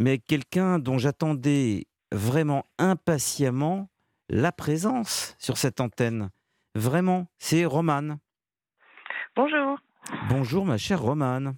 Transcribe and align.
mais 0.00 0.18
quelqu'un 0.18 0.78
dont 0.78 0.96
j'attendais 0.96 1.86
vraiment 2.10 2.64
impatiemment 2.78 3.90
la 4.30 4.50
présence 4.50 5.36
sur 5.38 5.58
cette 5.58 5.80
antenne. 5.80 6.30
Vraiment, 6.74 7.28
c'est 7.38 7.66
Romane. 7.66 8.18
Bonjour. 9.36 9.78
Bonjour 10.30 10.64
ma 10.64 10.78
chère 10.78 11.02
Romane. 11.02 11.54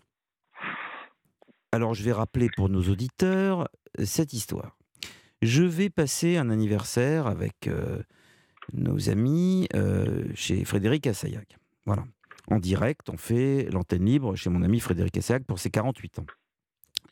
Alors 1.70 1.94
je 1.94 2.02
vais 2.02 2.12
rappeler 2.12 2.48
pour 2.56 2.68
nos 2.68 2.82
auditeurs 2.82 3.68
euh, 4.00 4.04
cette 4.04 4.32
histoire. 4.32 4.76
Je 5.40 5.62
vais 5.62 5.88
passer 5.88 6.36
un 6.36 6.50
anniversaire 6.50 7.28
avec 7.28 7.68
euh, 7.68 8.02
nos 8.72 9.08
amis 9.08 9.68
euh, 9.74 10.24
chez 10.34 10.64
Frédéric 10.64 11.06
Assayag. 11.06 11.46
Voilà. 11.86 12.04
En 12.48 12.58
direct, 12.58 13.08
on 13.08 13.16
fait 13.16 13.68
l'antenne 13.70 14.04
libre 14.04 14.34
chez 14.34 14.50
mon 14.50 14.62
ami 14.62 14.80
Frédéric 14.80 15.16
Assayag 15.16 15.44
pour 15.44 15.60
ses 15.60 15.70
48 15.70 16.18
ans. 16.18 16.26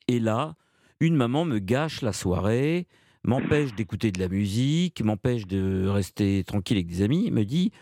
Et 0.09 0.19
là, 0.19 0.57
une 1.01 1.17
maman 1.17 1.45
me 1.45 1.59
gâche 1.59 2.03
la 2.03 2.13
soirée, 2.13 2.87
m'empêche 3.25 3.75
d'écouter 3.75 4.13
de 4.13 4.21
la 4.21 4.29
musique, 4.29 5.03
m'empêche 5.03 5.47
de 5.47 5.87
rester 5.87 6.45
tranquille 6.45 6.77
avec 6.77 6.87
des 6.87 7.03
amis, 7.03 7.31
me 7.31 7.45
dit 7.45 7.73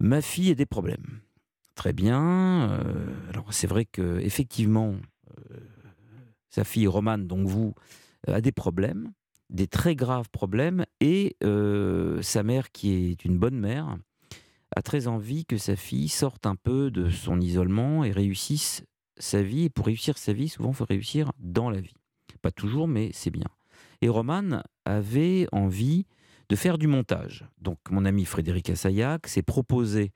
Ma 0.00 0.20
fille 0.20 0.50
a 0.50 0.54
des 0.54 0.66
problèmes. 0.66 1.20
Très 1.74 1.92
bien. 1.92 2.78
alors 3.30 3.52
c'est 3.52 3.66
vrai 3.66 3.84
que 3.86 4.18
effectivement, 4.20 4.96
sa 6.50 6.64
fille 6.64 6.86
Romane, 6.86 7.26
donc 7.26 7.46
vous, 7.46 7.74
euh, 8.28 8.34
a 8.34 8.40
des 8.40 8.52
problèmes, 8.52 9.12
des 9.48 9.66
très 9.66 9.94
graves 9.94 10.28
problèmes, 10.30 10.84
et 11.00 11.36
euh, 11.42 12.20
sa 12.22 12.42
mère, 12.42 12.70
qui 12.72 12.92
est 12.92 13.24
une 13.24 13.38
bonne 13.38 13.58
mère, 13.58 13.96
a 14.76 14.82
très 14.82 15.06
envie 15.06 15.46
que 15.46 15.56
sa 15.56 15.76
fille 15.76 16.08
sorte 16.08 16.46
un 16.46 16.56
peu 16.56 16.90
de 16.90 17.08
son 17.08 17.40
isolement 17.40 18.04
et 18.04 18.12
réussisse 18.12 18.84
sa 19.16 19.42
vie. 19.42 19.64
Et 19.64 19.70
pour 19.70 19.86
réussir 19.86 20.18
sa 20.18 20.32
vie, 20.32 20.48
souvent, 20.48 20.70
il 20.70 20.76
faut 20.76 20.84
réussir 20.84 21.32
dans 21.38 21.70
la 21.70 21.80
vie. 21.80 21.94
Pas 22.42 22.50
toujours, 22.50 22.88
mais 22.88 23.10
c'est 23.12 23.30
bien. 23.30 23.48
Et 24.02 24.08
Romane 24.08 24.62
avait 24.84 25.46
envie 25.52 26.06
de 26.48 26.56
faire 26.56 26.78
du 26.78 26.86
montage. 26.86 27.44
Donc 27.60 27.78
mon 27.90 28.04
ami 28.04 28.24
Frédéric 28.24 28.70
Assayag 28.70 29.26
s'est 29.26 29.42
proposé 29.42 30.12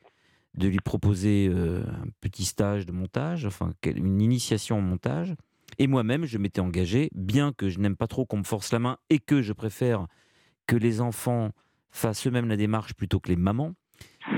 de 0.56 0.68
lui 0.68 0.78
proposer 0.78 1.48
euh, 1.50 1.82
un 1.82 2.08
petit 2.20 2.44
stage 2.44 2.86
de 2.86 2.92
montage, 2.92 3.44
enfin 3.44 3.72
une 3.84 4.20
initiation 4.20 4.78
en 4.78 4.80
montage. 4.80 5.34
Et 5.78 5.86
moi-même, 5.86 6.24
je 6.24 6.38
m'étais 6.38 6.60
engagé, 6.60 7.10
bien 7.14 7.52
que 7.52 7.68
je 7.68 7.80
n'aime 7.80 7.96
pas 7.96 8.06
trop 8.06 8.24
qu'on 8.24 8.38
me 8.38 8.44
force 8.44 8.72
la 8.72 8.78
main 8.78 8.98
et 9.10 9.18
que 9.18 9.42
je 9.42 9.52
préfère 9.52 10.06
que 10.66 10.76
les 10.76 11.00
enfants 11.00 11.50
fassent 11.90 12.26
eux-mêmes 12.26 12.48
la 12.48 12.56
démarche 12.56 12.94
plutôt 12.94 13.20
que 13.20 13.28
les 13.28 13.36
mamans. 13.36 13.74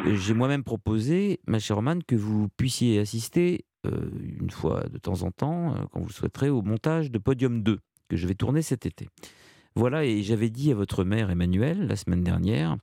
J'ai 0.07 0.35
moi-même 0.35 0.65
proposé, 0.65 1.41
ma 1.47 1.59
chère 1.59 1.77
Romane, 1.77 2.03
que 2.03 2.17
vous 2.17 2.49
puissiez 2.49 2.99
assister 2.99 3.65
euh, 3.87 4.11
une 4.41 4.51
fois 4.51 4.85
de 4.89 4.99
temps 4.99 5.23
en 5.23 5.31
temps, 5.31 5.75
euh, 5.75 5.85
quand 5.93 6.01
vous 6.01 6.09
le 6.09 6.13
souhaiterez, 6.13 6.51
au 6.51 6.63
montage 6.63 7.11
de 7.11 7.19
Podium 7.19 7.63
2, 7.63 7.79
que 8.09 8.17
je 8.17 8.27
vais 8.27 8.35
tourner 8.35 8.63
cet 8.63 8.87
été. 8.87 9.09
Voilà, 9.75 10.05
et 10.05 10.23
j'avais 10.23 10.51
dit 10.51 10.73
à 10.73 10.75
votre 10.75 11.05
mère, 11.05 11.31
Emmanuel, 11.31 11.87
la 11.87 11.97
semaine 11.97 12.23
dernière, 12.23 12.77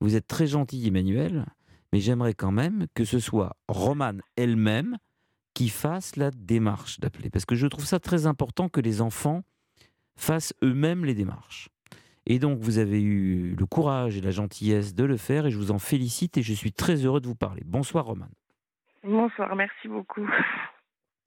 vous 0.00 0.14
êtes 0.14 0.26
très 0.26 0.46
gentil, 0.46 0.86
Emmanuel, 0.86 1.46
mais 1.92 2.00
j'aimerais 2.00 2.34
quand 2.34 2.52
même 2.52 2.86
que 2.94 3.04
ce 3.04 3.18
soit 3.18 3.56
Romane 3.68 4.22
elle-même 4.36 4.98
qui 5.54 5.68
fassent 5.68 6.16
la 6.16 6.30
démarche 6.30 7.00
d'appeler. 7.00 7.30
Parce 7.30 7.46
que 7.46 7.54
je 7.54 7.66
trouve 7.66 7.84
ça 7.84 7.98
très 7.98 8.26
important 8.26 8.68
que 8.68 8.80
les 8.80 9.00
enfants 9.00 9.42
fassent 10.16 10.54
eux-mêmes 10.62 11.04
les 11.04 11.14
démarches. 11.14 11.68
Et 12.26 12.38
donc, 12.38 12.58
vous 12.58 12.78
avez 12.78 13.00
eu 13.00 13.54
le 13.54 13.66
courage 13.66 14.16
et 14.16 14.20
la 14.20 14.32
gentillesse 14.32 14.94
de 14.94 15.04
le 15.04 15.16
faire 15.16 15.46
et 15.46 15.50
je 15.50 15.56
vous 15.56 15.70
en 15.70 15.78
félicite 15.78 16.36
et 16.36 16.42
je 16.42 16.52
suis 16.52 16.72
très 16.72 16.96
heureux 16.96 17.20
de 17.20 17.26
vous 17.26 17.36
parler. 17.36 17.62
Bonsoir, 17.64 18.06
Romane. 18.06 18.32
Bonsoir, 19.02 19.54
merci 19.54 19.88
beaucoup. 19.88 20.28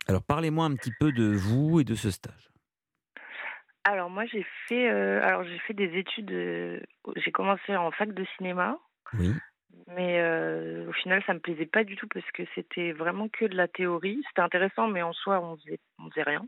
Alors, 0.07 0.21
parlez-moi 0.21 0.65
un 0.65 0.75
petit 0.75 0.91
peu 0.99 1.11
de 1.11 1.25
vous 1.25 1.79
et 1.79 1.83
de 1.83 1.95
ce 1.95 2.11
stage. 2.11 2.51
Alors, 3.85 4.09
moi, 4.09 4.25
j'ai 4.25 4.45
fait, 4.67 4.89
euh, 4.89 5.21
alors, 5.23 5.43
j'ai 5.43 5.57
fait 5.59 5.73
des 5.73 5.97
études. 5.97 6.31
Euh, 6.31 6.79
j'ai 7.15 7.31
commencé 7.31 7.75
en 7.75 7.91
fac 7.91 8.13
de 8.13 8.25
cinéma. 8.37 8.77
Oui. 9.13 9.33
Mais 9.87 10.19
euh, 10.19 10.87
au 10.89 10.93
final, 10.93 11.23
ça 11.25 11.33
me 11.33 11.39
plaisait 11.39 11.65
pas 11.65 11.83
du 11.83 11.95
tout 11.95 12.07
parce 12.07 12.29
que 12.31 12.43
c'était 12.55 12.91
vraiment 12.91 13.29
que 13.29 13.45
de 13.45 13.55
la 13.55 13.67
théorie. 13.67 14.21
C'était 14.27 14.41
intéressant, 14.41 14.87
mais 14.87 15.01
en 15.01 15.13
soi, 15.13 15.39
on 15.39 15.57
faisait, 15.57 15.79
on 15.97 16.09
faisait 16.09 16.23
rien. 16.23 16.45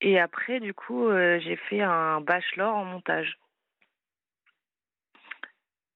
Et 0.00 0.18
après, 0.18 0.60
du 0.60 0.74
coup, 0.74 1.10
j'ai 1.10 1.56
fait 1.56 1.82
un 1.82 2.20
bachelor 2.22 2.74
en 2.74 2.84
montage. 2.84 3.38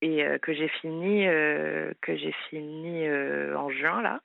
Et 0.03 0.23
que 0.43 0.53
j'ai 0.53 0.69
fini, 0.69 1.25
que 1.25 2.17
j'ai 2.17 2.35
fini 2.51 3.09
en 3.11 3.71
juin, 3.71 4.03
là. 4.03 4.21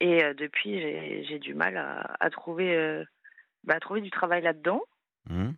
Et 0.00 0.18
depuis, 0.34 0.80
j'ai 1.24 1.38
du 1.38 1.54
mal 1.54 1.76
à, 1.76 2.16
à 2.18 2.28
trouver, 2.30 3.04
bah, 3.64 3.80
trouver 3.80 4.00
du 4.00 4.10
travail 4.10 4.42
là-dedans. 4.42 4.82
Mmh. 5.28 5.50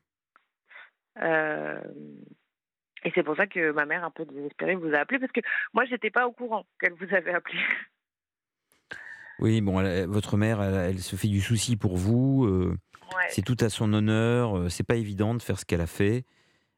Et 3.04 3.12
c'est 3.14 3.22
pour 3.22 3.36
ça 3.36 3.46
que 3.46 3.70
ma 3.72 3.84
mère, 3.84 4.04
un 4.04 4.10
peu 4.10 4.24
désespérée, 4.24 4.74
vous 4.74 4.94
a 4.94 4.98
appelé, 4.98 5.18
parce 5.18 5.32
que 5.32 5.40
moi, 5.74 5.84
j'étais 5.84 6.10
pas 6.10 6.26
au 6.26 6.32
courant 6.32 6.64
qu'elle 6.80 6.94
vous 6.94 7.14
avait 7.14 7.34
appelé. 7.34 7.58
Oui, 9.40 9.60
bon, 9.60 9.82
votre 10.06 10.36
mère, 10.36 10.62
elle, 10.62 11.00
se 11.00 11.16
fait 11.16 11.26
du 11.26 11.40
souci 11.40 11.76
pour 11.76 11.96
vous. 11.96 12.44
Euh, 12.44 12.78
c'est 13.30 13.42
tout 13.42 13.56
à 13.58 13.68
son 13.68 13.92
honneur. 13.92 14.56
Euh, 14.56 14.68
c'est 14.68 14.86
pas 14.86 14.94
évident 14.94 15.34
de 15.34 15.42
faire 15.42 15.58
ce 15.58 15.64
qu'elle 15.64 15.80
a 15.80 15.88
fait. 15.88 16.24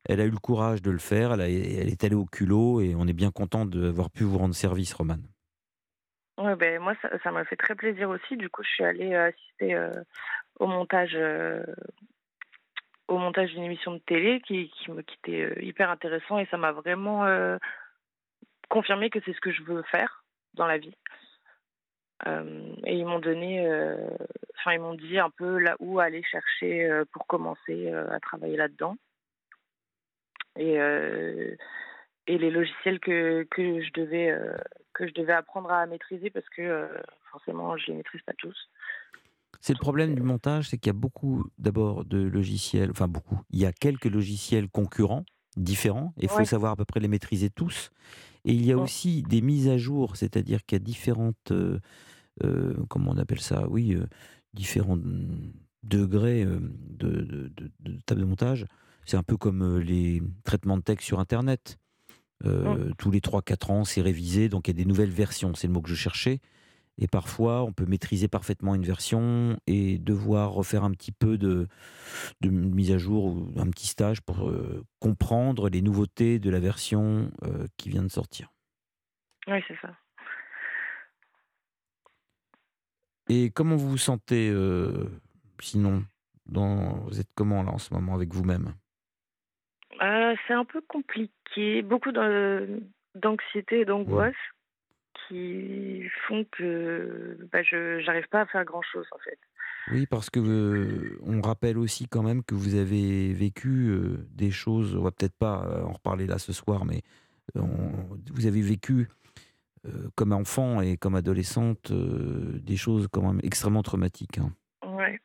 Elle 0.07 0.23
a 0.23 0.25
eu 0.25 0.31
le 0.31 0.39
courage 0.39 0.81
de 0.81 0.91
le 0.91 0.99
faire. 0.99 1.35
Elle, 1.35 1.43
elle 1.43 1.89
est 1.89 2.03
allée 2.03 2.15
au 2.15 2.25
culot 2.25 2.81
et 2.81 2.95
on 2.95 3.07
est 3.07 3.13
bien 3.13 3.31
content 3.31 3.67
d'avoir 3.67 4.11
pu 4.11 4.25
vous 4.25 4.39
rendre 4.39 4.55
service, 4.55 4.95
Romane. 4.95 5.29
Ouais, 6.39 6.57
ben 6.57 6.81
moi, 6.81 6.95
ça 7.23 7.31
m'a 7.31 7.45
fait 7.45 7.57
très 7.57 7.75
plaisir 7.75 8.09
aussi. 8.09 8.39
Du 8.39 8.49
coup, 8.49 8.63
je 8.63 8.69
suis 8.69 8.85
allée 8.85 9.15
assister 9.15 9.75
euh, 9.75 9.93
au 10.59 10.67
montage 10.67 11.17
au 13.09 13.19
montage 13.19 13.53
d'une 13.53 13.65
émission 13.65 13.93
de 13.93 13.99
télé 13.99 14.41
qui, 14.41 14.71
qui, 14.71 14.91
était 14.91 15.43
euh, 15.43 15.63
hyper 15.63 15.91
intéressant 15.91 16.39
et 16.39 16.47
ça 16.47 16.57
m'a 16.57 16.73
vraiment 16.73 17.25
euh, 17.25 17.57
confirmé 18.69 19.11
que 19.11 19.21
c'est 19.25 19.33
ce 19.33 19.41
que 19.41 19.53
je 19.53 19.63
veux 19.63 19.83
faire 19.85 20.25
dans 20.55 20.67
la 20.67 20.79
vie. 20.79 20.95
Euh, 22.27 22.75
et 22.85 22.97
ils 22.97 23.05
m'ont 23.05 23.19
donné, 23.19 23.61
enfin 24.59 24.73
ils 24.73 24.81
m'ont 24.81 24.95
dit 24.95 25.19
un 25.19 25.31
peu 25.31 25.59
là 25.59 25.77
où 25.81 26.01
aller 26.01 26.23
chercher 26.25 27.03
pour 27.13 27.27
commencer 27.27 27.93
à 27.93 28.19
travailler 28.21 28.57
là-dedans. 28.57 28.97
Et, 30.57 30.77
et 32.27 32.39
les 32.39 32.51
logiciels 32.51 33.01
que, 33.01 33.47
que 33.51 33.83
je 33.83 33.93
devais 33.93 34.35
que 34.95 35.07
je 35.07 35.13
devais 35.13 35.35
apprendre 35.35 35.71
à 35.71 35.85
maîtriser 35.85 36.31
parce 36.31 36.49
que 36.49 36.89
forcément 37.31 37.77
je 37.77 37.89
les 37.89 37.99
maîtrise 37.99 38.23
pas 38.23 38.33
tous. 38.33 38.57
C'est 39.67 39.73
le 39.73 39.81
problème 39.81 40.15
du 40.15 40.23
montage, 40.23 40.69
c'est 40.69 40.79
qu'il 40.79 40.91
y 40.91 40.95
a 40.97 41.01
beaucoup 41.01 41.43
d'abord 41.59 42.05
de 42.05 42.19
logiciels, 42.19 42.89
enfin 42.93 43.09
beaucoup, 43.09 43.41
il 43.51 43.59
y 43.59 43.67
a 43.67 43.73
quelques 43.73 44.05
logiciels 44.05 44.69
concurrents 44.69 45.25
différents, 45.57 46.15
et 46.21 46.27
il 46.27 46.29
faut 46.29 46.45
savoir 46.45 46.71
à 46.71 46.77
peu 46.77 46.85
près 46.85 47.01
les 47.01 47.09
maîtriser 47.09 47.51
tous. 47.51 47.91
Et 48.45 48.53
il 48.53 48.65
y 48.65 48.71
a 48.71 48.79
aussi 48.79 49.25
des 49.25 49.41
mises 49.41 49.67
à 49.67 49.77
jour, 49.77 50.17
c'est-à-dire 50.17 50.65
qu'il 50.65 50.77
y 50.77 50.81
a 50.81 50.85
différentes, 50.85 51.51
euh, 51.51 51.81
euh, 52.45 52.77
comment 52.89 53.11
on 53.11 53.19
appelle 53.19 53.41
ça, 53.41 53.67
oui, 53.69 53.95
euh, 53.95 54.07
différents 54.55 55.01
degrés 55.83 56.45
de, 56.45 57.51
de, 57.81 57.99
table 58.07 58.21
de 58.21 58.27
montage. 58.27 58.67
C'est 59.05 59.17
un 59.17 59.25
peu 59.25 59.37
comme 59.37 59.79
les 59.79 60.23
traitements 60.45 60.77
de 60.77 60.83
texte 60.83 61.09
sur 61.09 61.19
Internet. 61.19 61.77
Tous 62.45 63.11
les 63.11 63.21
3-4 63.21 63.73
ans, 63.73 63.85
c'est 63.85 64.01
révisé, 64.01 64.49
donc 64.49 64.69
il 64.69 64.77
y 64.77 64.81
a 64.81 64.85
des 64.85 64.89
nouvelles 64.89 65.11
versions, 65.11 65.57
c'est 65.57 65.67
le 65.67 65.73
mot 65.73 65.83
que 65.83 65.91
je 65.91 65.97
cherchais. 65.97 66.41
Et 66.99 67.09
parfois, 67.09 67.63
on 67.63 67.73
peut 67.73 67.85
maîtriser 67.85 68.27
parfaitement 68.27 68.75
une 68.75 68.85
version 68.85 69.59
et 69.67 69.99
devoir 69.99 70.53
refaire 70.53 70.83
un 70.83 70.93
petit 70.93 71.13
peu 71.13 71.37
de, 71.37 71.69
de 72.41 72.49
mise 72.49 72.91
à 72.93 72.99
jour 72.99 73.27
ou 73.27 73.53
un 73.59 73.69
petit 73.71 73.87
stage 73.87 74.23
pour 74.23 74.49
euh, 74.49 74.83
comprendre 74.99 75.69
les 75.69 75.83
nouveautés 75.83 76.39
de 76.39 76.49
la 76.49 76.59
version 76.59 77.31
euh, 77.45 77.67
qui 77.77 77.91
vient 77.91 78.03
de 78.03 78.09
sortir. 78.09 78.51
Oui, 79.47 79.59
c'est 79.69 79.79
ça. 79.83 79.95
Et 83.29 83.51
comment 83.51 83.77
vous 83.77 83.91
vous 83.91 83.99
sentez 83.99 84.49
euh, 84.51 85.11
sinon? 85.61 86.05
Dans, 86.47 87.01
Vous 87.01 87.21
êtes 87.21 87.31
comment 87.35 87.63
là 87.63 87.73
en 87.73 87.79
ce 87.79 87.93
moment 87.93 88.15
avec 88.15 88.33
vous-même? 88.33 88.73
C'est 90.47 90.55
un 90.55 90.65
peu 90.65 90.81
compliqué, 90.83 91.83
beaucoup 91.83 92.13
d'anxiété 92.13 93.81
et 93.81 93.85
d'angoisse 93.85 94.35
qui 95.29 96.03
font 96.27 96.45
que 96.53 97.39
bah, 97.53 97.63
je 97.63 98.05
n'arrive 98.07 98.29
pas 98.29 98.43
à 98.43 98.47
faire 98.47 98.65
grand-chose 98.65 99.07
en 99.13 99.19
fait. 99.19 99.39
Oui, 99.93 100.07
parce 100.07 100.31
que 100.31 100.41
euh, 100.41 101.19
on 101.23 101.41
rappelle 101.41 101.79
aussi 101.79 102.09
quand 102.09 102.23
même 102.23 102.43
que 102.43 102.55
vous 102.55 102.75
avez 102.75 103.33
vécu 103.33 103.89
euh, 103.89 104.27
des 104.31 104.51
choses, 104.51 104.97
on 104.97 105.03
va 105.03 105.13
peut-être 105.13 105.37
pas 105.37 105.65
euh, 105.67 105.85
en 105.85 105.93
reparler 105.93 106.27
là 106.27 106.39
ce 106.39 106.53
soir, 106.53 106.85
mais 106.85 107.03
vous 107.55 108.47
avez 108.47 108.61
vécu 108.61 109.09
comme 110.17 110.33
enfant 110.33 110.81
et 110.81 110.97
comme 110.97 111.15
adolescente 111.15 111.93
des 111.93 112.77
choses 112.77 113.07
quand 113.11 113.23
même 113.23 113.39
extrêmement 113.45 113.85
traumatiques. 113.85 114.39
Hein. 114.39 114.53
Ouais. 114.85 115.21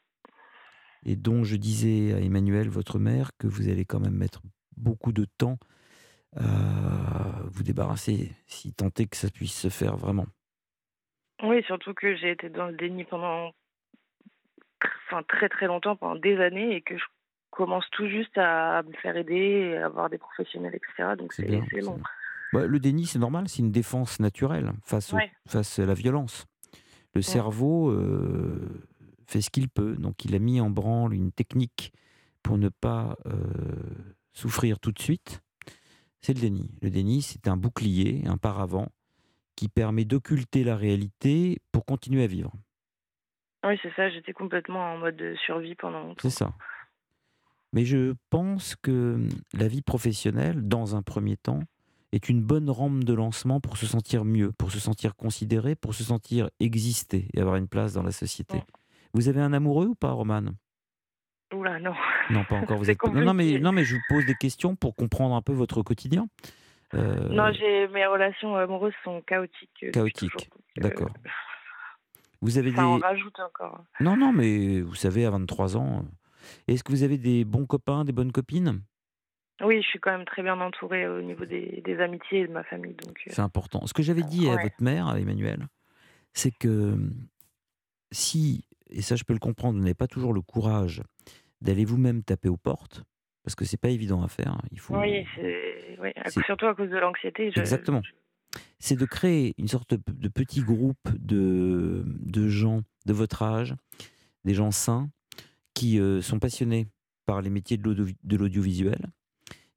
Et 1.03 1.15
dont 1.15 1.43
je 1.43 1.55
disais 1.55 2.13
à 2.13 2.19
Emmanuel, 2.19 2.69
votre 2.69 2.99
mère, 2.99 3.31
que 3.39 3.47
vous 3.47 3.69
allez 3.69 3.85
quand 3.85 3.99
même 3.99 4.13
mettre 4.13 4.43
beaucoup 4.77 5.11
de 5.11 5.25
temps 5.25 5.57
vous 6.35 7.63
débarrasser, 7.63 8.31
si 8.47 8.73
tant 8.73 8.89
est 8.97 9.07
que 9.07 9.17
ça 9.17 9.29
puisse 9.29 9.59
se 9.59 9.69
faire 9.69 9.97
vraiment. 9.97 10.25
Oui, 11.43 11.63
surtout 11.63 11.93
que 11.93 12.15
j'ai 12.15 12.31
été 12.31 12.49
dans 12.49 12.67
le 12.67 12.75
déni 12.75 13.03
pendant 13.03 13.51
enfin, 15.07 15.23
très 15.27 15.49
très 15.49 15.67
longtemps, 15.67 15.95
pendant 15.95 16.15
des 16.15 16.37
années, 16.37 16.75
et 16.75 16.81
que 16.81 16.97
je 16.97 17.03
commence 17.49 17.85
tout 17.91 18.07
juste 18.07 18.37
à 18.37 18.83
me 18.83 18.93
faire 18.93 19.17
aider, 19.17 19.77
à 19.77 19.85
avoir 19.85 20.09
des 20.09 20.17
professionnels, 20.17 20.75
etc. 20.75 21.15
Donc 21.17 21.33
c'est 21.33 21.47
long. 21.81 21.99
Bah, 22.53 22.65
le 22.65 22.79
déni, 22.79 23.05
c'est 23.05 23.19
normal, 23.19 23.47
c'est 23.47 23.59
une 23.59 23.71
défense 23.71 24.19
naturelle 24.19 24.71
face, 24.83 25.13
face 25.47 25.79
à 25.79 25.85
la 25.85 25.93
violence. 25.93 26.45
Le 27.13 27.21
cerveau 27.21 27.89
euh, 27.91 28.83
fait 29.27 29.41
ce 29.41 29.49
qu'il 29.49 29.69
peut, 29.69 29.95
donc 29.95 30.25
il 30.25 30.35
a 30.35 30.39
mis 30.39 30.61
en 30.61 30.69
branle 30.69 31.13
une 31.13 31.31
technique 31.31 31.93
pour 32.43 32.57
ne 32.57 32.69
pas 32.69 33.17
euh, 33.25 33.31
souffrir 34.33 34.79
tout 34.79 34.91
de 34.91 34.99
suite. 34.99 35.41
C'est 36.21 36.33
le 36.33 36.39
déni. 36.39 36.69
Le 36.81 36.89
déni, 36.89 37.21
c'est 37.21 37.47
un 37.47 37.57
bouclier, 37.57 38.23
un 38.27 38.37
paravent 38.37 38.89
qui 39.55 39.67
permet 39.67 40.05
d'occulter 40.05 40.63
la 40.63 40.75
réalité 40.75 41.61
pour 41.71 41.85
continuer 41.85 42.23
à 42.23 42.27
vivre. 42.27 42.51
Oui, 43.63 43.77
c'est 43.83 43.93
ça, 43.95 44.09
j'étais 44.09 44.33
complètement 44.33 44.93
en 44.93 44.97
mode 44.97 45.21
survie 45.45 45.75
pendant 45.75 46.01
longtemps. 46.01 46.21
C'est 46.21 46.29
ça. 46.29 46.53
Mais 47.73 47.85
je 47.85 48.13
pense 48.29 48.75
que 48.75 49.27
la 49.53 49.67
vie 49.67 49.81
professionnelle, 49.81 50.67
dans 50.67 50.95
un 50.95 51.01
premier 51.01 51.37
temps, 51.37 51.61
est 52.11 52.27
une 52.27 52.41
bonne 52.41 52.69
rampe 52.69 53.03
de 53.03 53.13
lancement 53.13 53.59
pour 53.59 53.77
se 53.77 53.85
sentir 53.85 54.25
mieux, 54.25 54.51
pour 54.51 54.71
se 54.71 54.79
sentir 54.79 55.15
considéré, 55.15 55.75
pour 55.75 55.93
se 55.93 56.03
sentir 56.03 56.49
exister 56.59 57.27
et 57.33 57.39
avoir 57.39 57.55
une 57.55 57.67
place 57.67 57.93
dans 57.93 58.03
la 58.03 58.11
société. 58.11 58.61
Vous 59.13 59.29
avez 59.29 59.41
un 59.41 59.53
amoureux 59.53 59.87
ou 59.87 59.95
pas, 59.95 60.11
Romane? 60.11 60.55
Oula, 61.53 61.79
non. 61.79 61.93
Non, 62.31 62.43
pas 62.43 62.55
encore. 62.55 62.77
Vous 62.77 62.89
êtes... 62.89 63.03
non, 63.03 63.33
mais, 63.33 63.59
non, 63.59 63.71
mais 63.71 63.83
je 63.83 63.95
vous 63.95 64.01
pose 64.09 64.25
des 64.25 64.35
questions 64.35 64.75
pour 64.75 64.95
comprendre 64.95 65.35
un 65.35 65.41
peu 65.41 65.53
votre 65.53 65.83
quotidien. 65.83 66.27
Euh, 66.93 67.29
non, 67.29 67.51
j'ai 67.53 67.87
mes 67.87 68.05
relations 68.05 68.55
amoureuses 68.55 68.93
sont 69.03 69.21
chaotiques. 69.21 69.83
Euh, 69.83 69.91
chaotiques, 69.91 70.49
euh, 70.77 70.81
d'accord. 70.81 71.11
Vous 72.41 72.57
avez 72.57 72.71
Ça 72.71 72.77
des... 72.77 72.83
en 72.83 72.97
rajoute 72.97 73.39
encore. 73.39 73.83
Non, 73.99 74.17
non, 74.17 74.33
mais 74.33 74.81
vous 74.81 74.95
savez, 74.95 75.25
à 75.25 75.29
23 75.29 75.77
ans, 75.77 76.05
est-ce 76.67 76.83
que 76.83 76.91
vous 76.91 77.03
avez 77.03 77.17
des 77.17 77.45
bons 77.45 77.65
copains, 77.65 78.03
des 78.03 78.11
bonnes 78.11 78.31
copines? 78.31 78.81
Oui, 79.63 79.81
je 79.81 79.87
suis 79.87 79.99
quand 79.99 80.11
même 80.11 80.25
très 80.25 80.41
bien 80.41 80.59
entourée 80.59 81.07
au 81.07 81.21
niveau 81.21 81.45
des, 81.45 81.99
amitiés 81.99 82.39
et 82.39 82.47
de 82.47 82.51
ma 82.51 82.63
famille. 82.63 82.95
Donc, 82.95 83.21
c'est 83.27 83.41
important. 83.41 83.85
Ce 83.85 83.93
que 83.93 84.01
j'avais 84.01 84.23
dit 84.23 84.49
à 84.49 84.57
votre 84.57 84.81
mère, 84.81 85.07
à 85.07 85.19
Emmanuel, 85.19 85.67
c'est 86.33 86.51
que 86.51 86.97
si, 88.11 88.65
et 88.89 89.01
ça 89.01 89.15
je 89.15 89.23
peux 89.23 89.33
le 89.33 89.39
comprendre, 89.39 89.75
vous 89.75 89.83
n'avez 89.83 89.93
pas 89.93 90.07
toujours 90.07 90.33
le 90.33 90.41
courage 90.41 91.03
d'aller 91.61 91.85
vous-même 91.85 92.23
taper 92.23 92.49
aux 92.49 92.57
portes, 92.57 93.03
parce 93.43 93.55
que 93.55 93.65
c'est 93.65 93.77
pas 93.77 93.89
évident 93.89 94.21
à 94.23 94.27
faire. 94.27 94.53
Hein, 94.53 94.61
il 94.71 94.79
faut. 94.79 94.95
Oui, 94.97 95.25
surtout 96.45 96.67
à 96.67 96.75
cause 96.75 96.89
de 96.89 96.97
l'anxiété. 96.97 97.47
Exactement. 97.55 98.01
C'est 98.79 98.97
de 98.97 99.05
créer 99.05 99.53
une 99.57 99.67
sorte 99.67 99.93
de, 99.93 100.27
petit 100.27 100.61
groupe 100.61 101.07
de, 101.17 102.03
de 102.05 102.47
gens 102.47 102.81
de 103.05 103.13
votre 103.13 103.43
âge, 103.43 103.75
des 104.43 104.53
gens 104.53 104.71
sains, 104.71 105.09
qui 105.73 105.99
euh, 105.99 106.21
sont 106.21 106.39
passionnés 106.39 106.87
par 107.25 107.41
les 107.41 107.49
métiers 107.49 107.77
de 107.77 108.35
l'audiovisuel 108.35 109.07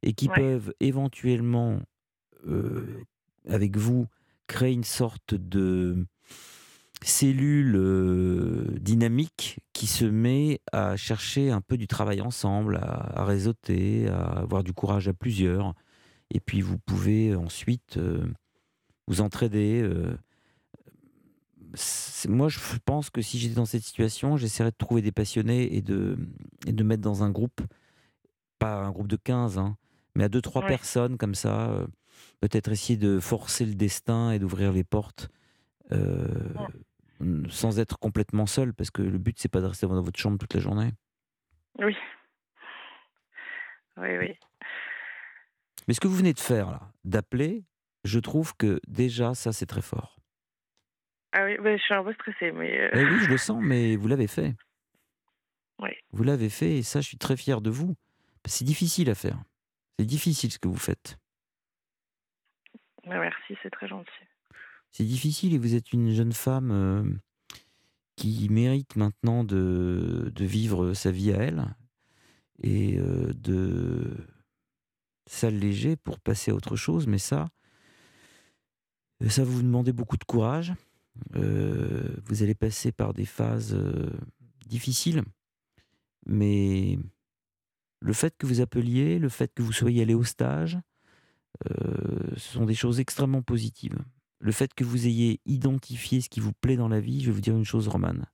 et 0.02 0.12
qui 0.12 0.28
peuvent 0.28 0.74
éventuellement, 0.80 1.80
euh, 2.46 3.04
avec 3.48 3.76
vous, 3.76 4.06
créer 4.46 4.72
une 4.72 4.84
sorte 4.84 5.34
de 5.34 6.06
cellule 7.06 7.76
euh, 7.76 8.66
dynamique 8.80 9.60
qui 9.72 9.86
se 9.86 10.04
met 10.04 10.60
à 10.72 10.96
chercher 10.96 11.50
un 11.50 11.60
peu 11.60 11.76
du 11.76 11.86
travail 11.86 12.20
ensemble, 12.20 12.76
à, 12.82 13.24
réseauter, 13.24 14.08
à 14.08 14.22
avoir 14.40 14.64
du 14.64 14.72
courage 14.72 15.08
à 15.08 15.12
plusieurs. 15.12 15.74
Et 16.30 16.40
puis 16.40 16.60
vous 16.60 16.78
pouvez 16.78 17.34
ensuite 17.34 17.96
euh, 17.98 18.24
vous 19.06 19.20
entraider. 19.20 19.88
moi, 22.28 22.48
je 22.48 22.58
pense 22.84 23.10
que 23.10 23.20
si 23.20 23.38
j'étais 23.38 23.54
dans 23.54 23.66
cette 23.66 23.82
situation, 23.82 24.36
j'essaierais 24.36 24.70
de 24.70 24.76
trouver 24.76 25.02
des 25.02 25.12
passionnés 25.12 25.76
et 25.76 25.82
de, 25.82 26.16
et 26.66 26.72
de 26.72 26.84
mettre 26.84 27.02
dans 27.02 27.22
un 27.22 27.30
groupe, 27.30 27.60
pas 28.58 28.82
un 28.82 28.90
groupe 28.90 29.08
de 29.08 29.16
15, 29.16 29.58
hein, 29.58 29.76
mais 30.14 30.24
à 30.24 30.28
deux, 30.28 30.40
trois 30.40 30.64
personnes 30.66 31.18
comme 31.18 31.34
ça, 31.34 31.70
euh, 31.70 31.86
peut-être 32.40 32.70
essayer 32.70 32.96
de 32.96 33.20
forcer 33.20 33.66
le 33.66 33.74
destin 33.74 34.30
et 34.30 34.38
d'ouvrir 34.38 34.72
les 34.72 34.84
portes 34.84 35.28
euh, 35.92 36.26
sans 37.48 37.78
être 37.78 37.98
complètement 37.98 38.46
seul, 38.46 38.74
parce 38.74 38.90
que 38.90 39.02
le 39.02 39.18
but, 39.18 39.38
c'est 39.38 39.48
pas 39.48 39.60
de 39.60 39.66
rester 39.66 39.86
dans 39.86 40.00
votre 40.02 40.18
chambre 40.18 40.38
toute 40.38 40.54
la 40.54 40.60
journée. 40.60 40.90
Oui. 41.78 41.96
Oui, 43.96 44.18
oui. 44.18 44.38
Mais 45.86 45.94
ce 45.94 46.00
que 46.00 46.08
vous 46.08 46.16
venez 46.16 46.32
de 46.32 46.40
faire, 46.40 46.70
là, 46.70 46.92
d'appeler, 47.04 47.64
je 48.04 48.18
trouve 48.18 48.56
que 48.56 48.80
déjà, 48.86 49.34
ça, 49.34 49.52
c'est 49.52 49.66
très 49.66 49.82
fort. 49.82 50.18
Ah 51.32 51.44
oui, 51.44 51.56
je 51.62 51.82
suis 51.82 51.94
un 51.94 52.04
peu 52.04 52.12
stressée, 52.14 52.52
mais... 52.52 52.80
Euh, 52.80 52.90
eh 52.94 53.04
oui, 53.04 53.18
je 53.20 53.28
le 53.28 53.38
sens, 53.38 53.60
mais 53.60 53.96
vous 53.96 54.08
l'avez 54.08 54.28
fait. 54.28 54.54
Oui. 55.80 55.90
Vous 56.12 56.22
l'avez 56.22 56.48
fait, 56.48 56.78
et 56.78 56.82
ça, 56.82 57.00
je 57.00 57.08
suis 57.08 57.18
très 57.18 57.36
fier 57.36 57.60
de 57.60 57.70
vous. 57.70 57.96
C'est 58.44 58.64
difficile 58.64 59.10
à 59.10 59.14
faire. 59.14 59.38
C'est 59.98 60.06
difficile 60.06 60.52
ce 60.52 60.58
que 60.58 60.68
vous 60.68 60.78
faites. 60.78 61.18
Merci, 63.04 63.56
c'est 63.62 63.70
très 63.70 63.88
gentil. 63.88 64.10
C'est 64.96 65.04
difficile 65.04 65.54
et 65.54 65.58
vous 65.58 65.74
êtes 65.74 65.92
une 65.92 66.12
jeune 66.12 66.32
femme 66.32 66.70
euh, 66.70 67.02
qui 68.14 68.48
mérite 68.48 68.94
maintenant 68.94 69.42
de, 69.42 70.32
vivre 70.38 70.94
sa 70.94 71.10
vie 71.10 71.32
à 71.32 71.38
elle 71.38 71.74
et 72.62 72.96
euh, 73.00 73.32
de 73.34 74.16
s'alléger 75.26 75.96
pour 75.96 76.20
passer 76.20 76.52
à 76.52 76.54
autre 76.54 76.76
chose. 76.76 77.08
Mais 77.08 77.18
ça, 77.18 77.48
ça 79.28 79.42
vous 79.42 79.62
demandez 79.62 79.92
beaucoup 79.92 80.16
de 80.16 80.22
courage. 80.22 80.72
Euh, 81.34 82.16
vous 82.26 82.44
allez 82.44 82.54
passer 82.54 82.92
par 82.92 83.14
des 83.14 83.26
phases 83.26 83.76
difficiles, 84.64 85.24
mais 86.24 87.00
le 87.98 88.12
fait 88.12 88.36
que 88.38 88.46
vous 88.46 88.60
appeliez, 88.60 89.18
le 89.18 89.28
fait 89.28 89.52
que 89.52 89.62
vous 89.62 89.72
soyez 89.72 90.02
allé 90.02 90.14
au 90.14 90.22
stage, 90.22 90.78
euh, 91.70 92.30
ce 92.36 92.52
sont 92.52 92.64
des 92.64 92.74
choses 92.74 93.00
extrêmement 93.00 93.42
positives. 93.42 93.98
Le 94.44 94.52
fait 94.52 94.74
que 94.74 94.84
vous 94.84 95.06
ayez 95.06 95.40
identifié 95.46 96.20
ce 96.20 96.28
qui 96.28 96.38
vous 96.38 96.52
plaît 96.52 96.76
dans 96.76 96.88
la 96.88 97.00
vie, 97.00 97.22
je 97.22 97.26
vais 97.28 97.32
vous 97.32 97.40
dire 97.40 97.56
une 97.56 97.64
chose, 97.64 97.88
Romane, 97.88 98.26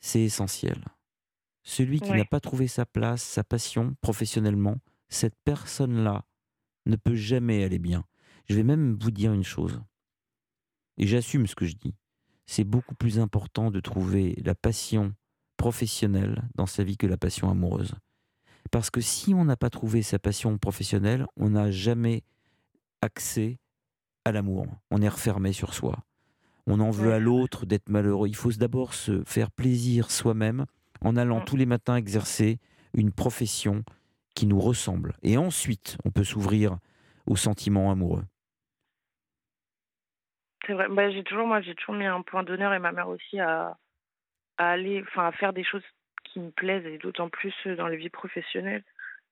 c'est 0.00 0.20
essentiel. 0.20 0.84
Celui 1.62 2.00
qui 2.00 2.10
n'a 2.10 2.26
pas 2.26 2.38
trouvé 2.38 2.68
sa 2.68 2.84
place, 2.84 3.22
sa 3.22 3.42
passion 3.42 3.96
professionnellement, 4.02 4.76
cette 5.08 5.36
personne-là 5.44 6.26
ne 6.84 6.96
peut 6.96 7.14
jamais 7.14 7.64
aller 7.64 7.78
bien. 7.78 8.04
Je 8.50 8.54
vais 8.54 8.62
même 8.62 8.98
vous 9.00 9.10
dire 9.10 9.32
une 9.32 9.42
chose, 9.42 9.80
et 10.98 11.06
j'assume 11.06 11.46
ce 11.46 11.54
que 11.54 11.64
je 11.64 11.76
dis. 11.76 11.94
C'est 12.44 12.64
beaucoup 12.64 12.94
plus 12.94 13.18
important 13.18 13.70
de 13.70 13.80
trouver 13.80 14.34
la 14.44 14.54
passion 14.54 15.14
professionnelle 15.56 16.46
dans 16.56 16.66
sa 16.66 16.84
vie 16.84 16.98
que 16.98 17.06
la 17.06 17.16
passion 17.16 17.48
amoureuse. 17.48 17.94
Parce 18.70 18.90
que 18.90 19.00
si 19.00 19.32
on 19.32 19.46
n'a 19.46 19.56
pas 19.56 19.70
trouvé 19.70 20.02
sa 20.02 20.18
passion 20.18 20.58
professionnelle, 20.58 21.24
on 21.36 21.48
n'a 21.48 21.70
jamais 21.70 22.22
accès 23.00 23.58
à 24.24 24.32
l'amour. 24.32 24.66
On 24.90 25.02
est 25.02 25.08
refermé 25.08 25.52
sur 25.52 25.74
soi. 25.74 25.98
On 26.66 26.80
en 26.80 26.90
veut 26.90 27.12
à 27.12 27.18
l'autre 27.18 27.66
d'être 27.66 27.88
malheureux. 27.88 28.28
Il 28.28 28.36
faut 28.36 28.52
d'abord 28.52 28.94
se 28.94 29.22
faire 29.24 29.50
plaisir 29.50 30.10
soi-même 30.10 30.66
en 31.00 31.16
allant 31.16 31.40
mm. 31.40 31.44
tous 31.44 31.56
les 31.56 31.66
matins 31.66 31.96
exercer 31.96 32.58
une 32.94 33.12
profession 33.12 33.82
qui 34.34 34.46
nous 34.46 34.60
ressemble. 34.60 35.14
Et 35.22 35.36
ensuite, 35.36 35.98
on 36.04 36.10
peut 36.10 36.24
s'ouvrir 36.24 36.78
aux 37.26 37.36
sentiments 37.36 37.90
amoureux. 37.90 38.24
C'est 40.66 40.74
vrai. 40.74 40.88
Bah, 40.88 41.10
j'ai 41.10 41.24
toujours, 41.24 41.46
moi, 41.46 41.60
j'ai 41.62 41.74
toujours 41.74 41.94
mis 41.94 42.06
un 42.06 42.22
point 42.22 42.42
d'honneur 42.42 42.72
et 42.74 42.78
ma 42.78 42.92
mère 42.92 43.08
aussi 43.08 43.40
à, 43.40 43.76
à 44.58 44.70
aller, 44.70 45.02
enfin, 45.08 45.26
à 45.26 45.32
faire 45.32 45.52
des 45.52 45.64
choses 45.64 45.82
qui 46.24 46.40
me 46.40 46.50
plaisent 46.50 46.86
et 46.86 46.98
d'autant 46.98 47.28
plus 47.28 47.54
euh, 47.66 47.76
dans 47.76 47.88
la 47.88 47.96
vie 47.96 48.10
professionnelle. 48.10 48.84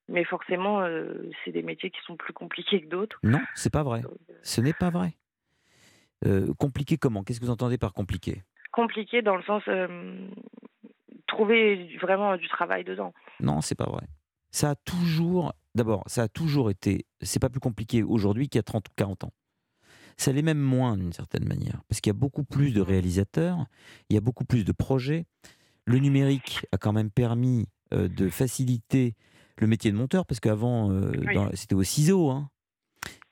Mais 0.09 0.25
forcément, 0.25 0.81
euh, 0.81 1.31
c'est 1.45 1.53
des 1.53 1.63
métiers 1.63 1.91
qui 1.91 1.99
sont 2.07 2.17
plus 2.17 2.33
compliqués 2.33 2.81
que 2.83 2.89
d'autres. 2.89 3.19
Non, 3.23 3.41
c'est 3.55 3.73
pas 3.73 3.83
vrai. 3.83 4.03
Euh, 4.05 4.35
Ce 4.43 4.61
n'est 4.61 4.73
pas 4.73 4.91
vrai. 4.91 5.15
compliqué 6.59 6.97
comment? 6.97 7.23
Qu'est-ce 7.23 7.41
que 7.41 7.45
vous 7.45 7.51
entendez 7.51 7.79
par 7.79 7.93
compliqué? 7.93 8.43
Compliqué 8.73 9.23
dans 9.23 9.37
le 9.37 9.43
sens 9.43 9.63
trouver 11.27 11.97
vraiment 12.01 12.37
du 12.37 12.49
travail 12.49 12.85
dedans. 12.85 13.13
Non, 13.41 13.61
c'est 13.61 13.75
pas 13.75 13.89
vrai. 13.91 14.07
Ça 14.51 14.71
a 14.71 14.75
toujours, 14.75 15.53
d'abord, 15.75 16.03
ça 16.07 16.23
a 16.23 16.29
toujours 16.29 16.71
été. 16.71 17.05
C'est 17.21 17.39
pas 17.41 17.51
plus 17.51 17.61
compliqué 17.61 18.03
aujourd'hui 18.03 18.49
qu'il 18.49 18.59
y 18.59 18.61
a 18.61 18.63
30 18.65 18.89
ou 18.89 18.93
40 18.97 19.25
ans. 19.25 19.33
Ça 20.17 20.33
l'est 20.33 20.43
même 20.43 20.59
moins 20.59 20.97
d'une 20.97 21.13
certaine 21.13 21.47
manière, 21.47 21.83
parce 21.89 22.01
qu'il 22.01 22.11
y 22.11 22.17
a 22.17 22.19
beaucoup 22.19 22.43
plus 22.45 22.73
de 22.73 22.81
réalisateurs, 22.81 23.67
il 24.09 24.15
y 24.15 24.17
a 24.17 24.21
beaucoup 24.21 24.45
plus 24.45 24.65
de 24.65 24.73
projets 24.73 25.27
le 25.89 25.99
numérique 25.99 26.67
a 26.71 26.77
quand 26.77 26.93
même 26.93 27.11
permis 27.11 27.67
euh, 27.95 28.09
de 28.09 28.29
faciliter 28.29 29.15
le 29.61 29.67
métier 29.67 29.91
de 29.91 29.97
monteur, 29.97 30.27
parce 30.27 30.41
qu'avant, 30.41 30.91
euh, 30.91 31.13
c'était 31.55 31.75
au 31.75 31.83
ciseau, 31.83 32.31
hein. 32.31 32.51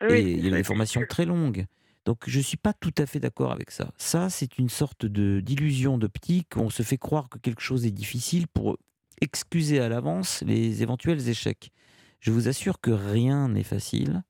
et 0.09 0.21
il 0.21 0.45
y 0.45 0.49
avait 0.49 0.59
des 0.59 0.65
formations 0.65 1.03
très 1.09 1.25
longues. 1.25 1.67
Donc 2.07 2.23
je 2.29 2.39
ne 2.39 2.43
suis 2.43 2.57
pas 2.57 2.73
tout 2.73 2.95
à 2.99 3.07
fait 3.07 3.19
d'accord 3.19 3.51
avec 3.51 3.73
ça. 3.73 3.93
Ça, 3.99 4.31
c'est 4.31 4.59
une 4.59 4.69
sorte 4.69 5.05
d'illusion 5.07 5.99
d'optique. 5.99 6.57
On 6.57 6.71
se 6.71 6.85
fait 6.85 6.99
croire 6.99 7.29
que 7.29 7.39
quelque 7.39 7.61
chose 7.61 7.85
est 7.85 7.91
difficile 7.91 8.47
pour 8.47 8.79
excuser 9.21 9.81
à 9.81 9.89
l'avance 9.89 10.43
les 10.47 10.83
éventuels 10.83 11.29
échecs. 11.29 11.73
Je 12.21 12.31
vous 12.31 12.49
assure 12.49 12.81
que 12.81 12.93
rien 12.93 13.49
n'est 13.49 13.65
facile 13.65 14.23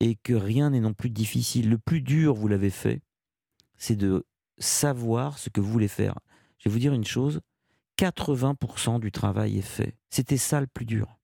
et 0.00 0.14
que 0.14 0.34
rien 0.34 0.70
n'est 0.70 0.80
non 0.80 0.92
plus 0.92 1.10
difficile. 1.10 1.70
Le 1.70 1.78
plus 1.78 2.02
dur, 2.02 2.34
vous 2.34 2.48
l'avez 2.48 2.70
fait, 2.70 3.00
c'est 3.78 3.96
de 3.96 4.26
savoir 4.58 5.38
ce 5.38 5.48
que 5.48 5.60
vous 5.60 5.70
voulez 5.70 5.88
faire. 5.88 6.18
Je 6.58 6.68
vais 6.68 6.72
vous 6.72 6.78
dire 6.78 6.92
une 6.92 7.06
chose, 7.06 7.40
80% 8.00 8.98
du 8.98 9.12
travail 9.12 9.58
est 9.58 9.62
fait. 9.62 9.94
C'était 10.08 10.38
ça 10.38 10.60
le 10.60 10.66
plus 10.66 10.86
dur. 10.86 11.18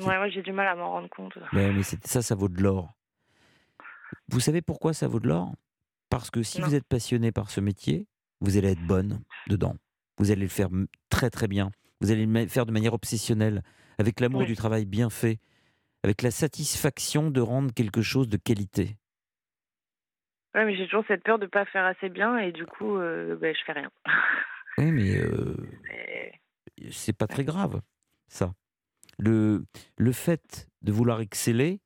Ouais, 0.00 0.18
ouais 0.18 0.30
j'ai 0.32 0.42
du 0.42 0.52
mal 0.52 0.66
à 0.66 0.74
m'en 0.74 0.90
rendre 0.90 1.08
compte. 1.08 1.38
Mais, 1.52 1.72
mais 1.72 1.84
ça, 1.84 2.22
ça 2.22 2.34
vaut 2.34 2.48
de 2.48 2.60
l'or. 2.60 2.92
Vous 4.28 4.40
savez 4.40 4.62
pourquoi 4.62 4.92
ça 4.92 5.06
vaut 5.06 5.20
de 5.20 5.28
l'or? 5.28 5.54
Parce 6.10 6.30
que 6.30 6.42
si 6.42 6.60
vous 6.60 6.74
êtes 6.74 6.86
passionné 6.86 7.30
par 7.30 7.50
ce 7.50 7.60
métier, 7.60 8.06
vous 8.40 8.56
allez 8.56 8.72
être 8.72 8.86
bonne 8.86 9.20
dedans. 9.46 9.76
Vous 10.18 10.32
allez 10.32 10.42
le 10.42 10.48
faire 10.48 10.68
très 11.08 11.30
très 11.30 11.46
bien. 11.46 11.70
Vous 12.00 12.10
allez 12.10 12.26
le 12.26 12.48
faire 12.48 12.66
de 12.66 12.72
manière 12.72 12.92
obsessionnelle, 12.92 13.62
avec 13.98 14.18
l'amour 14.20 14.44
du 14.44 14.56
travail 14.56 14.86
bien 14.86 15.08
fait, 15.08 15.38
avec 16.02 16.22
la 16.22 16.32
satisfaction 16.32 17.30
de 17.30 17.40
rendre 17.40 17.72
quelque 17.72 18.02
chose 18.02 18.28
de 18.28 18.36
qualité. 18.36 18.96
Oui, 20.54 20.64
mais 20.64 20.76
j'ai 20.76 20.86
toujours 20.86 21.04
cette 21.06 21.22
peur 21.22 21.38
de 21.38 21.44
ne 21.44 21.50
pas 21.50 21.64
faire 21.66 21.84
assez 21.84 22.08
bien 22.08 22.38
et 22.38 22.50
du 22.50 22.66
coup, 22.66 22.96
euh, 22.96 23.36
ben, 23.36 23.54
je 23.54 23.64
fais 23.64 23.72
rien. 23.72 23.90
oui, 24.78 24.92
mais, 24.92 25.16
euh, 25.16 25.56
c'est 26.90 27.12
pas 27.12 27.26
très 27.26 27.44
grave, 27.44 27.80
ça. 28.28 28.54
Le, 29.18 29.64
le 29.96 30.12
fait 30.12 30.68
de 30.82 30.92
vouloir 30.92 31.20
exceller 31.20 31.80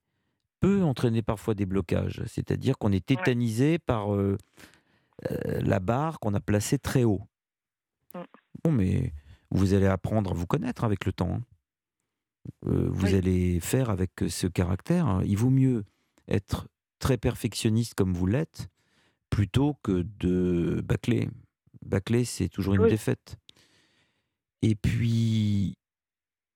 peut 0.61 0.82
entraîner 0.82 1.23
parfois 1.23 1.54
des 1.54 1.66
blocages, 1.66 2.23
c'est-à-dire 2.26 2.78
qu'on 2.78 2.92
est 2.92 3.04
tétanisé 3.04 3.78
par 3.78 4.14
euh, 4.14 4.37
euh, 5.30 5.61
la 5.62 5.80
barre 5.80 6.20
qu'on 6.20 6.35
a 6.35 6.40
placée 6.40 6.78
très 6.78 7.04
haut. 7.04 7.23
Mm. 8.14 8.18
Bon, 8.64 8.73
mais 8.73 9.12
vous 9.50 9.75
allez 9.75 9.87
apprendre 9.87 10.30
à 10.30 10.35
vous 10.35 10.47
connaître 10.47 10.85
avec 10.85 11.06
le 11.06 11.12
temps. 11.12 11.35
Hein. 11.35 11.42
Euh, 12.66 12.88
vous 12.90 13.14
allez 13.14 13.59
faire 13.61 13.90
avec 13.90 14.12
ce 14.28 14.47
caractère. 14.47 15.06
Hein. 15.06 15.23
Il 15.25 15.37
vaut 15.37 15.50
mieux 15.50 15.85
être 16.28 16.68
très 16.99 17.16
perfectionniste 17.16 17.94
comme 17.94 18.12
vous 18.12 18.26
l'êtes 18.26 18.68
plutôt 19.30 19.75
que 19.82 20.06
de 20.18 20.82
bâcler. 20.85 21.28
Bâcler, 21.82 22.25
c'est 22.25 22.49
toujours 22.49 22.75
une 22.75 22.88
défaite. 22.88 23.37
Et 24.62 24.75
puis, 24.75 25.76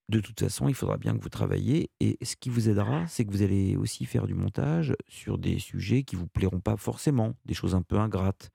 de 0.08 0.20
toute 0.20 0.40
façon, 0.40 0.68
il 0.68 0.74
faudra 0.74 0.98
bien 0.98 1.16
que 1.16 1.22
vous 1.22 1.30
travailliez. 1.30 1.90
Et 2.00 2.18
ce 2.22 2.36
qui 2.36 2.50
vous 2.50 2.68
aidera, 2.68 3.06
c'est 3.06 3.24
que 3.24 3.30
vous 3.30 3.42
allez 3.42 3.76
aussi 3.76 4.04
faire 4.04 4.26
du 4.26 4.34
montage 4.34 4.94
sur 5.08 5.38
des 5.38 5.58
sujets 5.58 6.02
qui 6.02 6.16
vous 6.16 6.26
plairont 6.26 6.60
pas 6.60 6.76
forcément, 6.76 7.34
des 7.46 7.54
choses 7.54 7.74
un 7.74 7.82
peu 7.82 7.98
ingrates. 7.98 8.50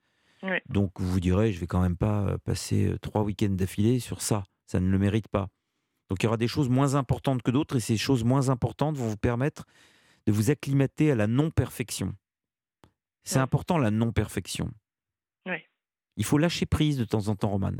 Donc 0.68 1.00
vous 1.00 1.10
vous 1.10 1.20
direz, 1.20 1.52
je 1.52 1.60
vais 1.60 1.66
quand 1.66 1.82
même 1.82 1.96
pas 1.96 2.22
euh, 2.22 2.38
passer 2.38 2.86
euh, 2.86 2.98
trois 2.98 3.22
week-ends 3.22 3.50
d'affilée 3.50 4.00
sur 4.00 4.22
ça. 4.22 4.44
Ça 4.66 4.80
ne 4.80 4.90
le 4.90 4.98
mérite 4.98 5.28
pas. 5.28 5.48
Donc 6.08 6.22
il 6.22 6.24
y 6.24 6.28
aura 6.28 6.38
des 6.38 6.48
choses 6.48 6.68
moins 6.68 6.94
importantes 6.94 7.42
que 7.42 7.50
d'autres, 7.50 7.76
et 7.76 7.80
ces 7.80 7.96
choses 7.96 8.24
moins 8.24 8.48
importantes 8.48 8.96
vont 8.96 9.08
vous 9.08 9.16
permettre 9.16 9.64
de 10.26 10.32
vous 10.32 10.50
acclimater 10.50 11.10
à 11.10 11.14
la 11.14 11.26
non-perfection. 11.26 12.14
C'est 13.24 13.38
important 13.38 13.78
la 13.78 13.90
non-perfection. 13.90 14.72
Il 16.16 16.24
faut 16.24 16.38
lâcher 16.38 16.66
prise 16.66 16.98
de 16.98 17.04
temps 17.04 17.28
en 17.28 17.36
temps, 17.36 17.50
Roman. 17.50 17.72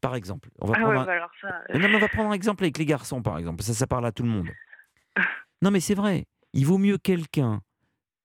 Par 0.00 0.14
exemple, 0.14 0.50
on 0.60 0.66
va, 0.66 0.74
ah 0.76 0.80
prendre, 0.80 1.00
un... 1.00 1.04
Bah 1.04 1.62
euh. 1.70 1.94
on 1.94 1.98
va 1.98 2.08
prendre 2.08 2.30
un 2.30 2.34
exemple 2.34 2.64
avec 2.64 2.78
les 2.78 2.84
garçons, 2.84 3.22
par 3.22 3.38
exemple. 3.38 3.62
Ça, 3.62 3.72
ça 3.74 3.86
parle 3.86 4.06
à 4.06 4.12
tout 4.12 4.22
le 4.22 4.28
monde. 4.28 4.48
non, 5.62 5.70
mais 5.70 5.80
c'est 5.80 5.94
vrai. 5.94 6.26
Il 6.52 6.66
vaut 6.66 6.78
mieux 6.78 6.98
quelqu'un 6.98 7.62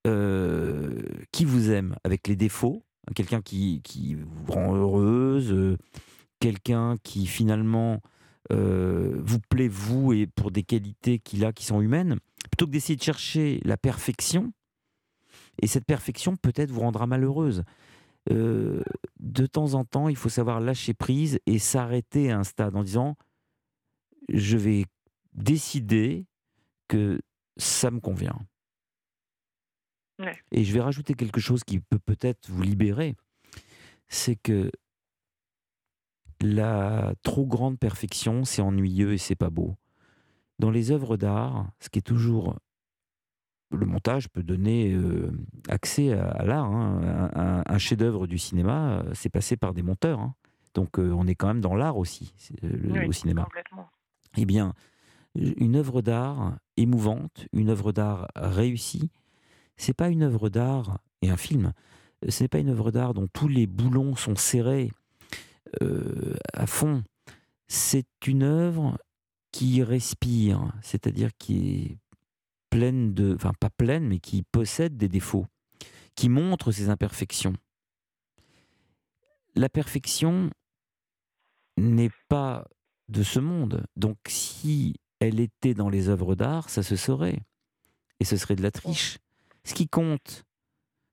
euh, 0.06 1.02
qui 1.32 1.44
vous 1.44 1.70
aime 1.70 1.96
avec 2.04 2.28
les 2.28 2.36
défauts, 2.36 2.84
quelqu'un 3.14 3.40
qui, 3.40 3.80
qui, 3.82 4.14
vous 4.14 4.52
rend 4.52 4.74
heureuse, 4.74 5.52
euh, 5.52 5.78
quelqu'un 6.40 6.96
qui 7.02 7.26
finalement 7.26 8.00
vous 8.50 9.38
plaît, 9.48 9.68
vous, 9.68 10.12
et 10.12 10.26
pour 10.26 10.50
des 10.50 10.62
qualités 10.62 11.18
qu'il 11.18 11.42
a 11.46 11.54
qui 11.54 11.64
sont 11.64 11.80
humaines, 11.80 12.18
plutôt 12.50 12.66
que 12.66 12.72
d'essayer 12.72 12.96
de 12.96 13.02
chercher 13.02 13.62
la 13.64 13.78
perfection. 13.78 14.52
Et 15.62 15.66
cette 15.66 15.86
perfection, 15.86 16.36
peut-être, 16.36 16.70
vous 16.70 16.80
rendra 16.80 17.06
malheureuse. 17.06 17.64
Euh, 18.30 18.82
de 19.18 19.46
temps 19.46 19.74
en 19.74 19.84
temps, 19.84 20.08
il 20.08 20.16
faut 20.16 20.28
savoir 20.28 20.60
lâcher 20.60 20.94
prise 20.94 21.40
et 21.46 21.58
s'arrêter 21.58 22.30
à 22.30 22.38
un 22.38 22.44
stade 22.44 22.76
en 22.76 22.84
disant 22.84 23.16
je 24.28 24.56
vais 24.56 24.86
décider 25.32 26.26
que 26.88 27.20
ça 27.56 27.90
me 27.90 28.00
convient. 28.00 28.38
Et 30.52 30.62
je 30.62 30.72
vais 30.72 30.80
rajouter 30.80 31.14
quelque 31.14 31.40
chose 31.40 31.64
qui 31.64 31.80
peut 31.80 31.98
peut-être 31.98 32.48
vous 32.48 32.62
libérer, 32.62 33.16
c'est 34.08 34.36
que 34.36 34.70
la 36.40 37.14
trop 37.22 37.46
grande 37.46 37.78
perfection, 37.78 38.44
c'est 38.44 38.62
ennuyeux 38.62 39.14
et 39.14 39.18
c'est 39.18 39.34
pas 39.34 39.50
beau. 39.50 39.76
Dans 40.58 40.70
les 40.70 40.90
œuvres 40.90 41.16
d'art, 41.16 41.72
ce 41.80 41.88
qui 41.88 41.98
est 41.98 42.02
toujours 42.02 42.56
le 43.72 43.86
montage 43.86 44.28
peut 44.28 44.42
donner 44.42 44.92
euh, 44.92 45.32
accès 45.68 46.12
à, 46.12 46.44
l'art. 46.44 46.66
Hein. 46.66 47.62
Un, 47.66 47.78
chef-d'œuvre 47.78 48.26
du 48.26 48.38
cinéma, 48.38 49.00
euh, 49.00 49.10
c'est 49.14 49.28
passé 49.28 49.56
par 49.56 49.74
des 49.74 49.82
monteurs. 49.82 50.20
Hein. 50.20 50.34
Donc 50.74 50.98
euh, 50.98 51.12
on 51.12 51.26
est 51.26 51.34
quand 51.34 51.48
même 51.48 51.60
dans 51.60 51.74
l'art 51.74 51.96
aussi, 51.96 52.34
le, 52.62 53.06
au 53.06 53.12
cinéma. 53.12 53.48
Eh 54.36 54.44
bien, 54.44 54.74
une 55.34 55.76
œuvre 55.76 56.02
d'art 56.02 56.56
émouvante, 56.76 57.46
une 57.52 57.70
œuvre 57.70 57.92
d'art 57.92 58.28
réussie, 58.34 59.10
c'est 59.76 59.94
pas 59.94 60.08
une 60.08 60.22
œuvre 60.22 60.48
d'art 60.48 60.98
et 61.20 61.30
un 61.30 61.36
film. 61.36 61.72
Ce 62.28 62.44
n'est 62.44 62.48
pas 62.48 62.58
une 62.58 62.70
œuvre 62.70 62.90
d'art 62.90 63.14
dont 63.14 63.26
tous 63.32 63.48
les 63.48 63.66
boulons 63.66 64.14
sont 64.16 64.36
serrés 64.36 64.90
à 66.52 66.66
fond. 66.66 67.02
C'est 67.68 68.06
une 68.26 68.42
œuvre 68.42 68.98
qui 69.50 69.82
respire, 69.82 70.72
c'est-à-dire 70.82 71.30
qui 71.38 71.74
est 71.74 71.98
pleine 72.72 73.12
de, 73.12 73.34
enfin 73.34 73.52
pas 73.60 73.68
pleine, 73.68 74.08
mais 74.08 74.18
qui 74.18 74.42
possède 74.42 74.96
des 74.96 75.08
défauts, 75.08 75.46
qui 76.14 76.30
montre 76.30 76.72
ses 76.72 76.88
imperfections. 76.88 77.52
La 79.54 79.68
perfection 79.68 80.48
n'est 81.76 82.10
pas 82.30 82.66
de 83.08 83.22
ce 83.22 83.40
monde. 83.40 83.84
Donc 83.96 84.16
si 84.26 84.96
elle 85.20 85.38
était 85.38 85.74
dans 85.74 85.90
les 85.90 86.08
œuvres 86.08 86.34
d'art, 86.34 86.70
ça 86.70 86.82
se 86.82 86.96
saurait. 86.96 87.40
Et 88.20 88.24
ce 88.24 88.38
serait 88.38 88.56
de 88.56 88.62
la 88.62 88.70
triche. 88.70 89.18
Ce 89.64 89.74
qui 89.74 89.86
compte, 89.86 90.44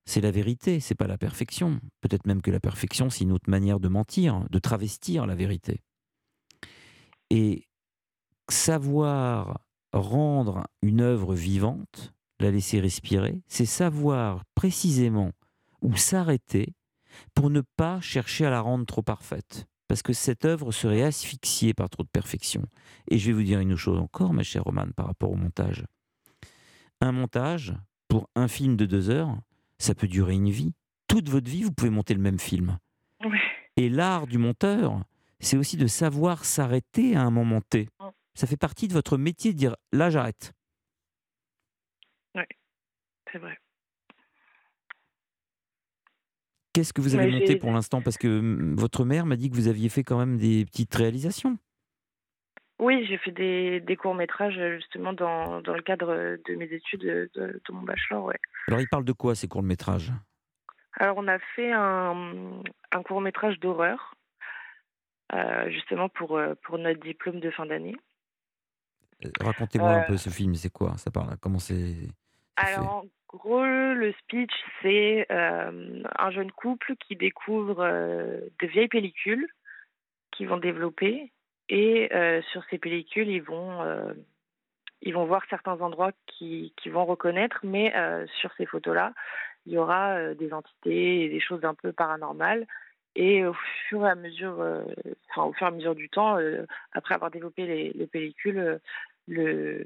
c'est 0.05 0.21
la 0.21 0.31
vérité, 0.31 0.79
c'est 0.79 0.95
pas 0.95 1.07
la 1.07 1.17
perfection. 1.17 1.81
Peut-être 1.99 2.25
même 2.25 2.41
que 2.41 2.51
la 2.51 2.61
perfection, 2.61 3.09
c'est 3.09 3.25
une 3.25 3.33
autre 3.33 3.49
manière 3.49 3.81
de 3.81 3.89
mentir, 3.89 4.45
de 4.49 4.59
travestir 4.59 5.25
la 5.25 5.35
vérité. 5.35 5.81
Et 7.29 7.67
savoir 8.47 9.59
rendre 9.93 10.67
une 10.81 11.01
œuvre 11.01 11.35
vivante, 11.35 12.13
la 12.39 12.51
laisser 12.51 12.79
respirer, 12.79 13.41
c'est 13.47 13.65
savoir 13.65 14.43
précisément 14.55 15.31
où 15.81 15.95
s'arrêter 15.95 16.73
pour 17.33 17.49
ne 17.49 17.61
pas 17.75 17.99
chercher 18.01 18.45
à 18.45 18.49
la 18.49 18.61
rendre 18.61 18.85
trop 18.85 19.01
parfaite. 19.01 19.65
Parce 19.87 20.03
que 20.03 20.13
cette 20.13 20.45
œuvre 20.45 20.71
serait 20.71 21.01
asphyxiée 21.01 21.73
par 21.73 21.89
trop 21.89 22.03
de 22.03 22.09
perfection. 22.09 22.63
Et 23.09 23.17
je 23.17 23.27
vais 23.27 23.33
vous 23.33 23.43
dire 23.43 23.59
une 23.59 23.75
chose 23.75 23.97
encore, 23.97 24.33
ma 24.33 24.43
chère 24.43 24.63
Romane, 24.63 24.93
par 24.93 25.07
rapport 25.07 25.31
au 25.31 25.35
montage. 25.35 25.83
Un 27.01 27.11
montage, 27.11 27.73
pour 28.07 28.29
un 28.35 28.47
film 28.47 28.75
de 28.75 28.85
deux 28.85 29.09
heures, 29.09 29.35
ça 29.79 29.95
peut 29.95 30.07
durer 30.07 30.35
une 30.35 30.51
vie. 30.51 30.73
Toute 31.07 31.29
votre 31.29 31.49
vie, 31.49 31.63
vous 31.63 31.71
pouvez 31.71 31.89
monter 31.89 32.13
le 32.13 32.21
même 32.21 32.39
film. 32.39 32.77
Et 33.77 33.89
l'art 33.89 34.27
du 34.27 34.37
monteur, 34.37 35.03
c'est 35.39 35.57
aussi 35.57 35.77
de 35.77 35.87
savoir 35.87 36.45
s'arrêter 36.45 37.15
à 37.15 37.23
un 37.23 37.31
moment 37.31 37.61
T. 37.61 37.89
Ça 38.33 38.47
fait 38.47 38.57
partie 38.57 38.87
de 38.87 38.93
votre 38.93 39.17
métier 39.17 39.53
de 39.53 39.57
dire 39.57 39.75
là, 39.91 40.09
j'arrête. 40.09 40.53
Oui, 42.35 42.43
c'est 43.31 43.39
vrai. 43.39 43.57
Qu'est-ce 46.73 46.93
que 46.93 47.01
vous 47.01 47.15
avez 47.15 47.31
monté 47.31 47.55
pour 47.55 47.71
l'instant? 47.71 48.01
Parce 48.01 48.17
que 48.17 48.75
votre 48.79 49.03
mère 49.03 49.25
m'a 49.25 49.35
dit 49.35 49.49
que 49.49 49.55
vous 49.55 49.67
aviez 49.67 49.89
fait 49.89 50.03
quand 50.03 50.17
même 50.17 50.37
des 50.37 50.65
petites 50.65 50.93
réalisations. 50.93 51.57
Oui, 52.79 53.05
j'ai 53.07 53.17
fait 53.17 53.31
des, 53.31 53.81
des 53.81 53.97
courts-métrages 53.97 54.59
justement 54.77 55.11
dans, 55.11 55.61
dans, 55.61 55.73
le 55.73 55.81
cadre 55.81 56.37
de 56.47 56.55
mes 56.55 56.71
études 56.71 57.01
de, 57.01 57.29
de, 57.35 57.61
mon 57.71 57.81
bachelor. 57.81 58.23
Ouais. 58.23 58.39
Alors, 58.69 58.79
il 58.79 58.87
parle 58.87 59.03
de 59.03 59.11
quoi 59.11 59.35
ces 59.35 59.49
courts-métrages? 59.49 60.13
Alors, 60.93 61.17
on 61.17 61.27
a 61.27 61.39
fait 61.39 61.73
un, 61.73 62.61
un 62.91 63.03
court-métrage 63.03 63.59
d'horreur, 63.59 64.15
euh, 65.33 65.69
justement 65.71 66.07
pour, 66.07 66.37
euh, 66.37 66.55
pour 66.63 66.77
notre 66.77 67.01
diplôme 67.01 67.41
de 67.41 67.51
fin 67.51 67.65
d'année. 67.65 67.97
Euh, 69.25 69.29
racontez-moi 69.41 69.89
un 69.89 70.03
peu 70.03 70.17
ce 70.17 70.29
film, 70.29 70.55
c'est 70.55 70.71
quoi? 70.71 70.97
Ça 70.97 71.11
parle 71.11 71.35
Comment 71.41 71.59
c'est 71.59 71.95
Alors, 72.55 73.05
en 73.05 73.37
gros, 73.37 73.65
le 73.65 74.13
speech, 74.19 74.51
c'est 74.81 75.25
euh, 75.31 76.03
un 76.17 76.31
jeune 76.31 76.51
couple 76.51 76.95
qui 76.95 77.15
découvre 77.15 77.81
euh, 77.81 78.39
de 78.61 78.67
vieilles 78.67 78.87
pellicules 78.87 79.47
qu'ils 80.31 80.47
vont 80.47 80.57
développer. 80.57 81.31
Et 81.71 82.09
sur 82.51 82.63
ces 82.71 82.79
pellicules, 82.79 83.29
ils 83.29 83.43
vont, 83.43 83.83
ils 85.03 85.13
vont 85.13 85.25
voir 85.25 85.43
certains 85.51 85.79
endroits 85.81 86.13
qu'ils 86.25 86.73
qui 86.77 86.89
vont 86.89 87.05
reconnaître, 87.05 87.59
mais 87.61 87.93
sur 88.41 88.51
ces 88.57 88.65
photos-là, 88.65 89.13
il 89.67 89.73
y 89.73 89.77
aura 89.77 90.33
des 90.33 90.51
entités 90.51 91.25
et 91.25 91.29
des 91.29 91.39
choses 91.39 91.63
un 91.65 91.75
peu 91.75 91.91
paranormales. 91.91 92.65
Et 93.15 93.45
au 93.45 93.53
fur 93.87 94.03
et 94.03 94.09
à 94.09 94.15
mesure, 94.15 94.65
enfin, 95.29 95.43
au 95.43 95.53
fur 95.53 95.67
et 95.67 95.69
à 95.69 95.73
mesure 95.73 95.93
du 95.93 96.09
temps, 96.09 96.39
après 96.93 97.13
avoir 97.13 97.29
développé 97.29 97.67
les, 97.67 97.91
les 97.93 98.07
pellicules, 98.07 98.79
le, 99.29 99.83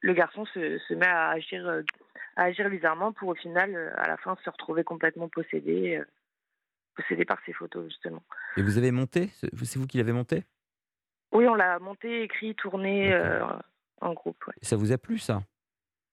le 0.00 0.12
garçon 0.12 0.44
se, 0.46 0.78
se, 0.78 0.94
met 0.94 1.06
à 1.06 1.30
agir, 1.30 1.82
à 2.36 2.42
agir 2.44 2.70
bizarrement 2.70 3.12
pour 3.12 3.28
au 3.30 3.34
final, 3.34 3.92
à 3.96 4.06
la 4.06 4.16
fin, 4.18 4.36
se 4.44 4.50
retrouver 4.50 4.84
complètement 4.84 5.28
possédé. 5.28 6.00
possédé 6.94 7.24
par 7.24 7.38
ces 7.44 7.52
photos, 7.52 7.86
justement. 7.88 8.22
Et 8.56 8.62
vous 8.62 8.78
avez 8.78 8.92
monté 8.92 9.30
C'est 9.40 9.76
vous 9.76 9.86
qui 9.86 9.98
l'avez 9.98 10.12
monté? 10.12 10.44
Oui, 11.32 11.48
on 11.48 11.54
l'a 11.54 11.80
monté, 11.80 12.22
écrit, 12.22 12.54
tourné 12.54 13.12
euh, 13.12 13.44
en 14.00 14.12
groupe. 14.12 14.46
Ouais. 14.46 14.54
Ça 14.62 14.76
vous 14.76 14.92
a 14.92 14.98
plu, 14.98 15.18
ça? 15.18 15.42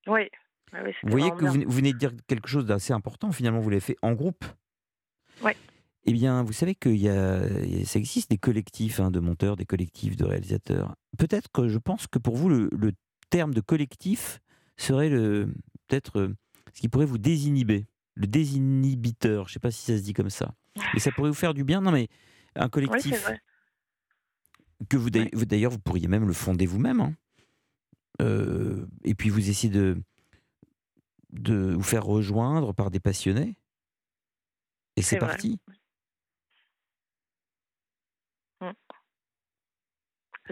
Oui. 0.07 0.27
Ouais, 0.73 0.81
ouais, 0.81 0.95
Vous 1.03 1.11
voyez 1.11 1.29
que 1.29 1.35
vous 1.35 1.41
bien. 1.41 1.51
venez- 1.51 1.65
vous 1.65 1.71
venez 1.71 1.93
de 1.93 1.97
dire 1.99 2.11
quelque 2.27 2.47
chose 2.47 2.65
d'assez 2.65 2.93
important, 2.93 3.31
finalement, 3.31 3.59
vous 3.59 3.69
l'avez 3.69 3.81
fait 3.81 3.97
en 4.01 4.13
groupe? 4.13 4.43
Ouais. 5.43 5.55
Eh 6.05 6.13
bien, 6.13 6.41
vous 6.43 6.53
savez 6.53 6.73
qu'il 6.75 6.95
y 6.97 7.09
a, 7.09 7.47
ça 7.85 7.99
existe 7.99 8.29
des 8.31 8.37
collectifs 8.39 8.99
hein, 8.99 9.11
de 9.11 9.19
monteurs, 9.19 9.55
des 9.55 9.65
collectifs 9.65 10.15
de 10.15 10.25
réalisateurs. 10.25 10.95
Peut-être 11.17 11.51
que 11.51 11.67
je 11.67 11.77
pense 11.77 12.07
que 12.07 12.17
pour 12.17 12.35
vous, 12.35 12.49
le, 12.49 12.69
le 12.71 12.93
terme 13.29 13.53
de 13.53 13.61
collectif 13.61 14.39
serait 14.77 15.09
le 15.09 15.53
peut-être 15.87 16.19
euh, 16.19 16.35
ce 16.73 16.81
qui 16.81 16.89
pourrait 16.89 17.05
vous 17.05 17.19
désinhiber, 17.19 17.85
le 18.15 18.25
désinhibiteur. 18.25 19.47
Je 19.47 19.51
ne 19.51 19.53
sais 19.53 19.59
pas 19.59 19.69
si 19.71 19.83
ça 19.85 19.95
se 19.97 20.01
dit 20.03 20.13
comme 20.13 20.31
ça, 20.31 20.55
mais 20.93 20.99
ça 20.99 21.11
pourrait 21.11 21.29
vous 21.29 21.35
faire 21.35 21.53
du 21.53 21.63
bien. 21.63 21.81
Non, 21.81 21.91
mais 21.91 22.07
un 22.55 22.63
Oui, 22.65 22.69
c'est 22.71 22.71
collectif 22.87 23.21
vrai. 23.23 23.41
que 24.89 24.97
vous 24.97 25.11
d'ailleurs, 25.11 25.71
vous- 25.71 25.79
pourriez 25.79 26.07
même 26.07 26.25
le 26.25 26.33
fonder 26.33 26.65
vous-même. 26.65 27.01
hein. 27.01 27.13
Euh, 28.21 28.87
et 29.03 29.13
puis 29.15 29.29
vous 29.29 29.49
essayez 29.49 29.71
de, 29.71 30.01
de 31.31 31.73
vous 31.73 31.83
faire 31.83 32.03
rejoindre 32.05 32.73
par 32.73 32.89
des 32.89 32.99
passionnés. 32.99 33.55
Et 34.97 35.01
c'est 35.03 35.15
C'est 35.15 35.19
vrai. 35.19 35.27
parti. 35.29 35.59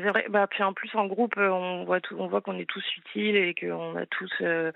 C'est 0.02 0.10
vrai. 0.10 0.26
Bah, 0.30 0.48
puis 0.48 0.64
en 0.64 0.74
plus, 0.74 0.90
en 0.96 1.08
groupe, 1.08 1.36
euh, 1.38 1.50
on 1.50 1.84
voit, 1.86 2.00
tout, 2.02 2.16
on 2.20 2.28
voit 2.28 2.42
qu'on 2.42 2.58
est 2.58 2.70
tous 2.70 2.84
utiles 2.98 3.36
et 3.36 3.54
qu'on 3.54 3.96
a 3.98 4.06
tous 4.06 4.32
euh, 4.42 4.72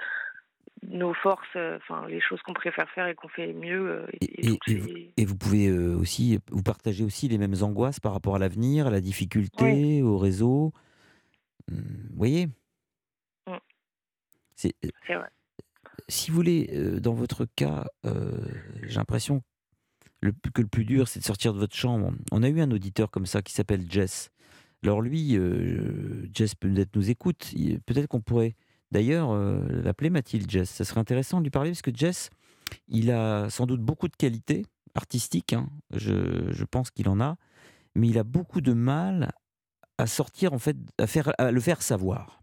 nos 0.86 1.14
forces, 1.14 1.48
euh, 1.56 1.78
les 2.10 2.20
choses 2.20 2.42
qu'on 2.42 2.54
préfère 2.54 2.90
faire 2.90 3.08
et 3.08 3.16
qu'on 3.16 3.30
fait 3.30 3.54
mieux. 3.54 3.90
euh, 3.90 4.06
et, 4.20 4.26
Et, 4.26 4.26
et 4.26 4.46
et- 4.54 4.58
toutes 4.58 4.68
et 4.70 4.76
vous, 4.76 4.88
les- 4.88 5.14
et 5.18 5.26
vous 5.26 5.38
pouvez 5.38 5.72
aussi, 5.72 6.40
vous 6.52 6.64
partagez 6.64 7.04
aussi 7.04 7.28
les 7.30 7.38
mêmes 7.38 7.56
angoisses 7.62 8.00
par 8.00 8.12
rapport 8.14 8.36
à 8.36 8.40
l'avenir, 8.40 8.88
à 8.88 8.90
la 8.92 9.00
difficulté, 9.02 10.02
au 10.02 10.18
réseau. 10.18 10.74
Hum, 11.72 11.78
Vous 12.10 12.18
voyez 12.18 12.48
Mm. 13.48 13.58
C'est- 14.56 14.76
vrai. 15.10 15.30
si 16.08 16.32
vous 16.32 16.36
voulez, 16.36 16.68
dans 17.00 17.14
votre 17.14 17.46
cas, 17.56 17.86
j'ai 18.04 18.96
l'impression 18.96 19.42
que 20.22 20.62
le 20.62 20.68
plus 20.68 20.86
dur, 20.86 21.08
c'est 21.08 21.20
de 21.20 21.26
sortir 21.26 21.54
de 21.54 21.60
votre 21.60 21.76
chambre. 21.76 22.12
On 22.32 22.44
a 22.44 22.50
eu 22.50 22.62
un 22.62 22.72
auditeur 22.72 23.12
comme 23.12 23.26
ça 23.26 23.42
qui 23.42 23.54
s'appelle 23.54 23.90
Jess. 23.90 24.30
Alors 24.84 25.02
lui, 25.02 25.36
euh, 25.38 26.28
Jess 26.34 26.56
peut-être 26.56 26.96
nous 26.96 27.10
écoute. 27.10 27.54
Peut-être 27.86 28.08
qu'on 28.08 28.22
pourrait 28.22 28.56
d'ailleurs 28.92 29.32
euh, 29.32 29.60
l'appeler 29.84 30.10
Mathilde 30.10 30.50
Jess. 30.50 30.70
Ça 30.70 30.84
serait 30.86 31.00
intéressant 31.00 31.40
de 31.40 31.44
lui 31.44 31.52
parler 31.52 31.72
parce 31.72 31.82
que 31.82 31.92
Jess, 31.96 32.30
il 32.88 33.12
a 33.12 33.50
sans 33.50 33.66
doute 33.66 33.82
beaucoup 33.82 34.08
de 34.08 34.16
qualités 34.16 34.66
artistiques. 34.96 35.54
hein. 35.54 35.70
Je, 35.96 36.52
je 36.52 36.64
pense 36.66 36.92
qu'il 36.92 37.08
en 37.10 37.20
a, 37.22 37.38
mais 37.96 38.10
il 38.10 38.18
a 38.18 38.24
beaucoup 38.24 38.62
de 38.62 38.74
mal 38.74 39.32
à 39.98 40.06
sortir 40.08 40.54
en 40.54 40.60
fait, 40.60 40.76
à 41.00 41.08
faire, 41.08 41.32
à 41.38 41.52
le 41.52 41.60
faire 41.62 41.82
savoir. 41.82 42.42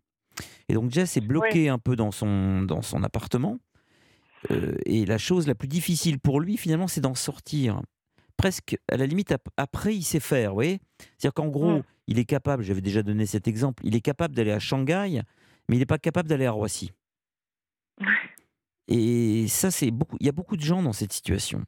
Et 0.69 0.75
donc 0.75 0.91
Jess 0.91 1.17
est 1.17 1.21
bloqué 1.21 1.69
un 1.69 1.79
peu 1.79 1.95
dans 1.97 2.11
son, 2.11 2.63
dans 2.63 2.81
son 2.83 3.03
appartement. 3.03 3.59
Euh, 4.51 4.75
et 4.87 5.05
la 5.05 5.19
chose 5.19 5.47
la 5.47 5.55
plus 5.55 5.69
difficile 5.69 6.19
pour 6.19 6.41
lui, 6.41 6.57
finalement, 6.57 6.89
c'est 6.89 7.03
d'en 7.03 7.15
sortir. 7.15 7.83
Presque, 8.39 8.79
à 8.91 8.97
la 8.97 9.05
limite, 9.05 9.33
ap- 9.33 9.49
après, 9.59 9.95
il 9.95 10.03
sait 10.03 10.21
faire, 10.21 10.51
vous 10.51 10.55
voyez? 10.55 10.81
C'est-à-dire 11.19 11.35
qu'en 11.35 11.49
gros, 11.49 11.79
Mm. 11.79 11.83
Il 12.11 12.19
est 12.19 12.25
capable, 12.27 12.63
j'avais 12.63 12.83
déjà 12.83 13.03
donné 13.03 13.25
cet 13.25 13.49
exemple, 13.49 13.83
il 13.87 13.95
est 13.97 14.01
capable 14.03 14.35
d'aller 14.35 14.51
à 14.53 14.59
Shanghai, 14.59 15.23
mais 15.69 15.77
il 15.77 15.79
n'est 15.79 15.87
pas 15.87 15.99
capable 15.99 16.29
d'aller 16.29 16.45
à 16.45 16.51
Roissy. 16.51 16.93
Et 18.89 19.47
ça, 19.49 19.71
c'est 19.71 19.91
beaucoup. 19.91 20.17
Il 20.21 20.27
y 20.27 20.29
a 20.29 20.33
beaucoup 20.33 20.57
de 20.57 20.63
gens 20.63 20.83
dans 20.83 20.93
cette 20.93 21.13
situation. 21.13 21.65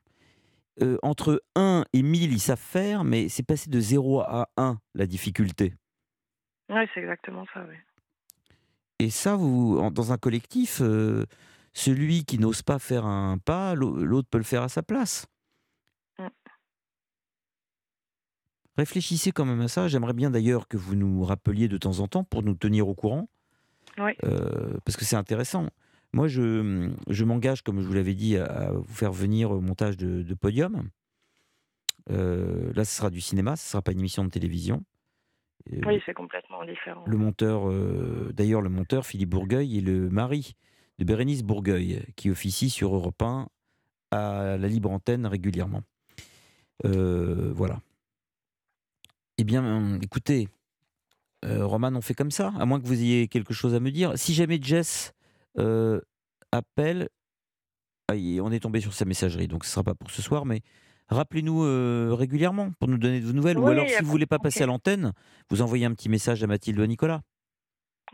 Euh, 0.81 0.99
entre 1.03 1.43
1 1.55 1.85
et 1.93 2.03
1000, 2.03 2.33
ils 2.33 2.41
savent 2.41 2.59
faire, 2.59 3.05
mais 3.05 3.29
c'est 3.29 3.43
passé 3.45 3.71
de 3.71 3.79
0 3.79 4.21
à 4.23 4.49
1 4.57 4.79
la 4.95 5.07
difficulté. 5.07 5.75
Ouais, 6.69 6.89
c'est 6.95 7.01
exactement 7.01 7.45
ça, 7.55 7.65
oui. 7.69 7.77
Et 8.99 9.11
ça, 9.11 9.37
vous, 9.37 9.79
en- 9.81 9.91
dans 9.91 10.13
un 10.13 10.19
collectif, 10.19 10.79
euh, 10.81 11.25
celui 11.75 12.25
qui 12.25 12.39
n'ose 12.39 12.63
pas 12.63 12.79
faire 12.79 13.05
un 13.07 13.39
pas, 13.39 13.75
l'au- 13.75 14.03
l'autre 14.05 14.29
peut 14.31 14.39
le 14.39 14.45
faire 14.45 14.63
à 14.63 14.69
sa 14.69 14.83
place. 14.83 15.27
Réfléchissez 18.77 19.33
quand 19.33 19.45
même 19.45 19.61
à 19.61 19.69
ça. 19.69 19.89
J'aimerais 19.89 20.13
bien 20.15 20.31
d'ailleurs 20.31 20.67
que 20.69 20.77
vous 20.77 20.95
nous 20.97 21.25
rappeliez 21.25 21.69
de 21.69 21.77
temps 21.77 22.01
en 22.01 22.09
temps 22.09 22.25
pour 22.25 22.43
nous 22.43 22.55
tenir 22.55 22.89
au 22.89 22.95
courant, 22.95 23.29
Oui. 23.99 24.13
euh, 24.25 24.79
parce 24.85 24.97
que 24.97 25.05
c'est 25.05 25.17
intéressant. 25.17 25.69
Moi, 26.15 26.29
je, 26.29 26.91
je 27.09 27.25
m'engage, 27.25 27.63
comme 27.63 27.81
je 27.81 27.87
vous 27.87 27.93
l'avais 27.95 28.15
dit, 28.15 28.37
à, 28.37 28.71
vous 28.73 28.93
faire 28.95 29.13
venir 29.13 29.51
au 29.51 29.61
montage 29.61 29.97
de, 29.97 30.23
de 30.23 30.35
podium. 30.35 30.89
Euh, 32.11 32.73
là, 32.75 32.85
ce 32.85 32.95
sera 32.97 33.11
du 33.11 33.21
cinéma, 33.21 33.57
ce 33.57 33.67
ne 33.67 33.71
sera 33.73 33.83
pas 33.83 33.93
une 33.93 33.99
émission 34.01 34.25
de 34.25 34.31
télévision. 34.31 34.83
Euh, 35.73 35.81
Oui, 35.87 36.03
c'est 36.05 36.15
complètement 36.15 36.65
différent. 36.65 37.05
le 37.07 37.17
monteur, 37.17 37.71
d'ailleurs, 38.33 38.63
le 38.63 38.71
monteur 38.71 39.07
Philippe 39.07 39.31
Bourgueil 39.31 39.79
est 39.79 39.83
le 39.83 40.09
mari 40.11 40.55
de 40.99 41.05
Bérénice 41.05 41.43
Bourgueil, 41.45 42.03
qui 42.17 42.31
officie 42.31 42.69
sur 42.71 42.95
Europe 42.95 43.21
1 43.23 43.49
à 44.11 44.57
la 44.59 44.69
libre 44.69 44.91
antenne 44.91 45.27
régulièrement. 45.27 45.83
Voilà. 46.85 47.81
Eh 49.39 49.45
bien, 49.45 49.99
écoutez, 50.03 50.49
euh, 51.45 51.65
Roman, 51.65 51.93
on 51.95 52.01
fait 52.01 52.15
comme 52.15 52.31
ça, 52.31 52.53
à 52.59 52.67
moins 52.67 52.81
que 52.81 52.87
vous 52.87 53.01
ayez 53.01 53.29
quelque 53.29 53.55
chose 53.55 53.75
à 53.75 53.81
me 53.81 53.91
dire. 53.91 54.13
Si 54.17 54.35
jamais 54.35 54.59
Jess 54.61 55.15
euh, 55.59 56.01
appelle, 56.53 57.09
ah, 58.09 58.15
on 58.43 58.53
est 58.53 58.61
tombé 58.61 58.81
sur 58.81 58.93
sa 58.93 59.05
messagerie, 59.05 59.49
donc 59.49 59.65
ce 59.65 59.71
ne 59.71 59.73
sera 59.73 59.85
pas 59.85 59.95
pour 59.95 60.11
ce 60.11 60.23
soir, 60.23 60.45
mais 60.45 60.61
rappelez-nous 61.09 61.65
euh, 61.65 62.11
régulièrement 62.13 62.73
pour 62.79 62.89
nous 62.89 62.99
donner 62.99 63.21
de 63.21 63.27
vos 63.27 63.33
nouvelles. 63.33 63.59
Ou 63.59 63.67
alors, 63.67 63.89
si 63.89 64.03
vous 64.03 64.11
voulez 64.11 64.27
pas 64.27 64.39
passer 64.39 64.63
à 64.63 64.67
l'antenne, 64.67 65.13
vous 65.51 65.63
envoyez 65.63 65.87
un 65.87 65.95
petit 65.95 66.09
message 66.09 66.43
à 66.45 66.47
Mathilde 66.47 66.79
ou 66.79 66.83
à 66.83 66.87
Nicolas. 66.87 67.23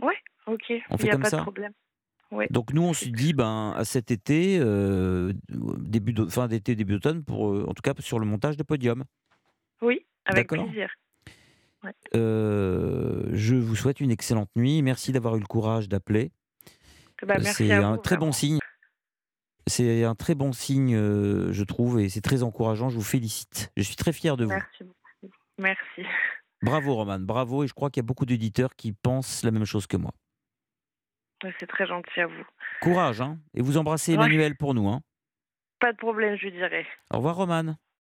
Oui, 0.01 0.15
ok. 0.47 0.63
On 0.91 0.97
Il 0.97 0.99
fait 0.99 1.09
a 1.09 1.13
comme 1.13 1.23
pas 1.23 1.31
ça 1.31 1.39
de 1.39 1.43
problème. 1.43 1.73
Donc 2.51 2.73
nous, 2.73 2.83
on 2.83 2.93
se 2.93 3.09
dit, 3.09 3.33
ben, 3.33 3.73
à 3.77 3.85
cet 3.85 4.11
été, 4.11 4.59
début 5.79 6.15
fin 6.31 6.47
d'été, 6.47 6.77
début 6.77 6.95
d'automne, 6.95 7.25
pour, 7.25 7.69
en 7.69 7.75
tout 7.75 7.83
cas 7.83 7.95
sur 7.99 8.19
le 8.19 8.27
montage 8.27 8.57
de 8.57 8.63
podium. 8.63 9.05
Oui, 9.83 10.07
avec 10.25 10.49
D'accord? 10.51 10.69
Euh, 12.15 13.29
je 13.33 13.55
vous 13.55 13.77
souhaite 13.77 14.01
une 14.01 14.11
excellente 14.11 14.51
nuit. 14.57 14.83
Merci 14.83 15.13
d'avoir 15.13 15.37
eu 15.37 15.41
le 15.41 15.47
courage 15.47 15.89
d'appeler. 15.89 16.33
Bah, 17.23 17.35
Euh, 17.35 17.41
merci 17.43 17.69
c'est 17.69 17.73
un 17.73 17.97
vous, 17.97 18.03
très 18.03 18.17
bon 18.17 18.33
signe. 18.33 18.59
C'est 19.67 20.05
un 20.05 20.15
très 20.15 20.35
bon 20.35 20.53
signe, 20.53 20.95
euh, 20.95 21.53
je 21.53 21.63
trouve, 21.65 22.01
et 22.01 22.09
c'est 22.09 22.23
très 22.23 22.43
encourageant. 22.43 22.89
Je 22.89 22.97
vous 22.97 23.03
félicite. 23.03 23.71
Je 23.77 23.83
suis 23.83 23.97
très 23.97 24.13
fier 24.13 24.37
de 24.37 24.47
vous. 24.47 24.53
Merci. 25.59 26.03
Bravo, 26.63 26.95
Roman. 26.95 27.19
Bravo. 27.21 27.65
Et 27.65 27.69
je 27.69 27.75
crois 27.75 27.91
qu'il 27.91 28.01
y 28.03 28.05
a 28.05 28.07
beaucoup 28.07 28.27
d'éditeurs 28.27 28.75
qui 28.77 28.93
pensent 28.93 29.43
la 29.45 29.51
même 29.51 29.65
chose 29.65 29.87
que 29.87 29.97
moi. 29.97 30.13
C'est 31.61 31.67
très 31.69 31.87
gentil 31.87 32.21
à 32.21 32.27
vous. 32.27 32.45
Courage, 32.81 33.21
hein. 33.21 33.39
Et 33.55 33.63
vous 33.63 33.77
embrassez 33.77 34.13
Ouais. 34.13 34.25
Emmanuel 34.25 34.57
pour 34.57 34.75
nous, 34.75 34.89
hein. 34.89 35.03
Pas 35.81 35.93
de 35.93 35.99
problème, 35.99 36.37
je 36.37 36.47
lui 36.47 36.53
dirai. 36.53 36.85
Au 37.13 37.19
revoir, 37.19 37.37
Roman. 37.37 37.77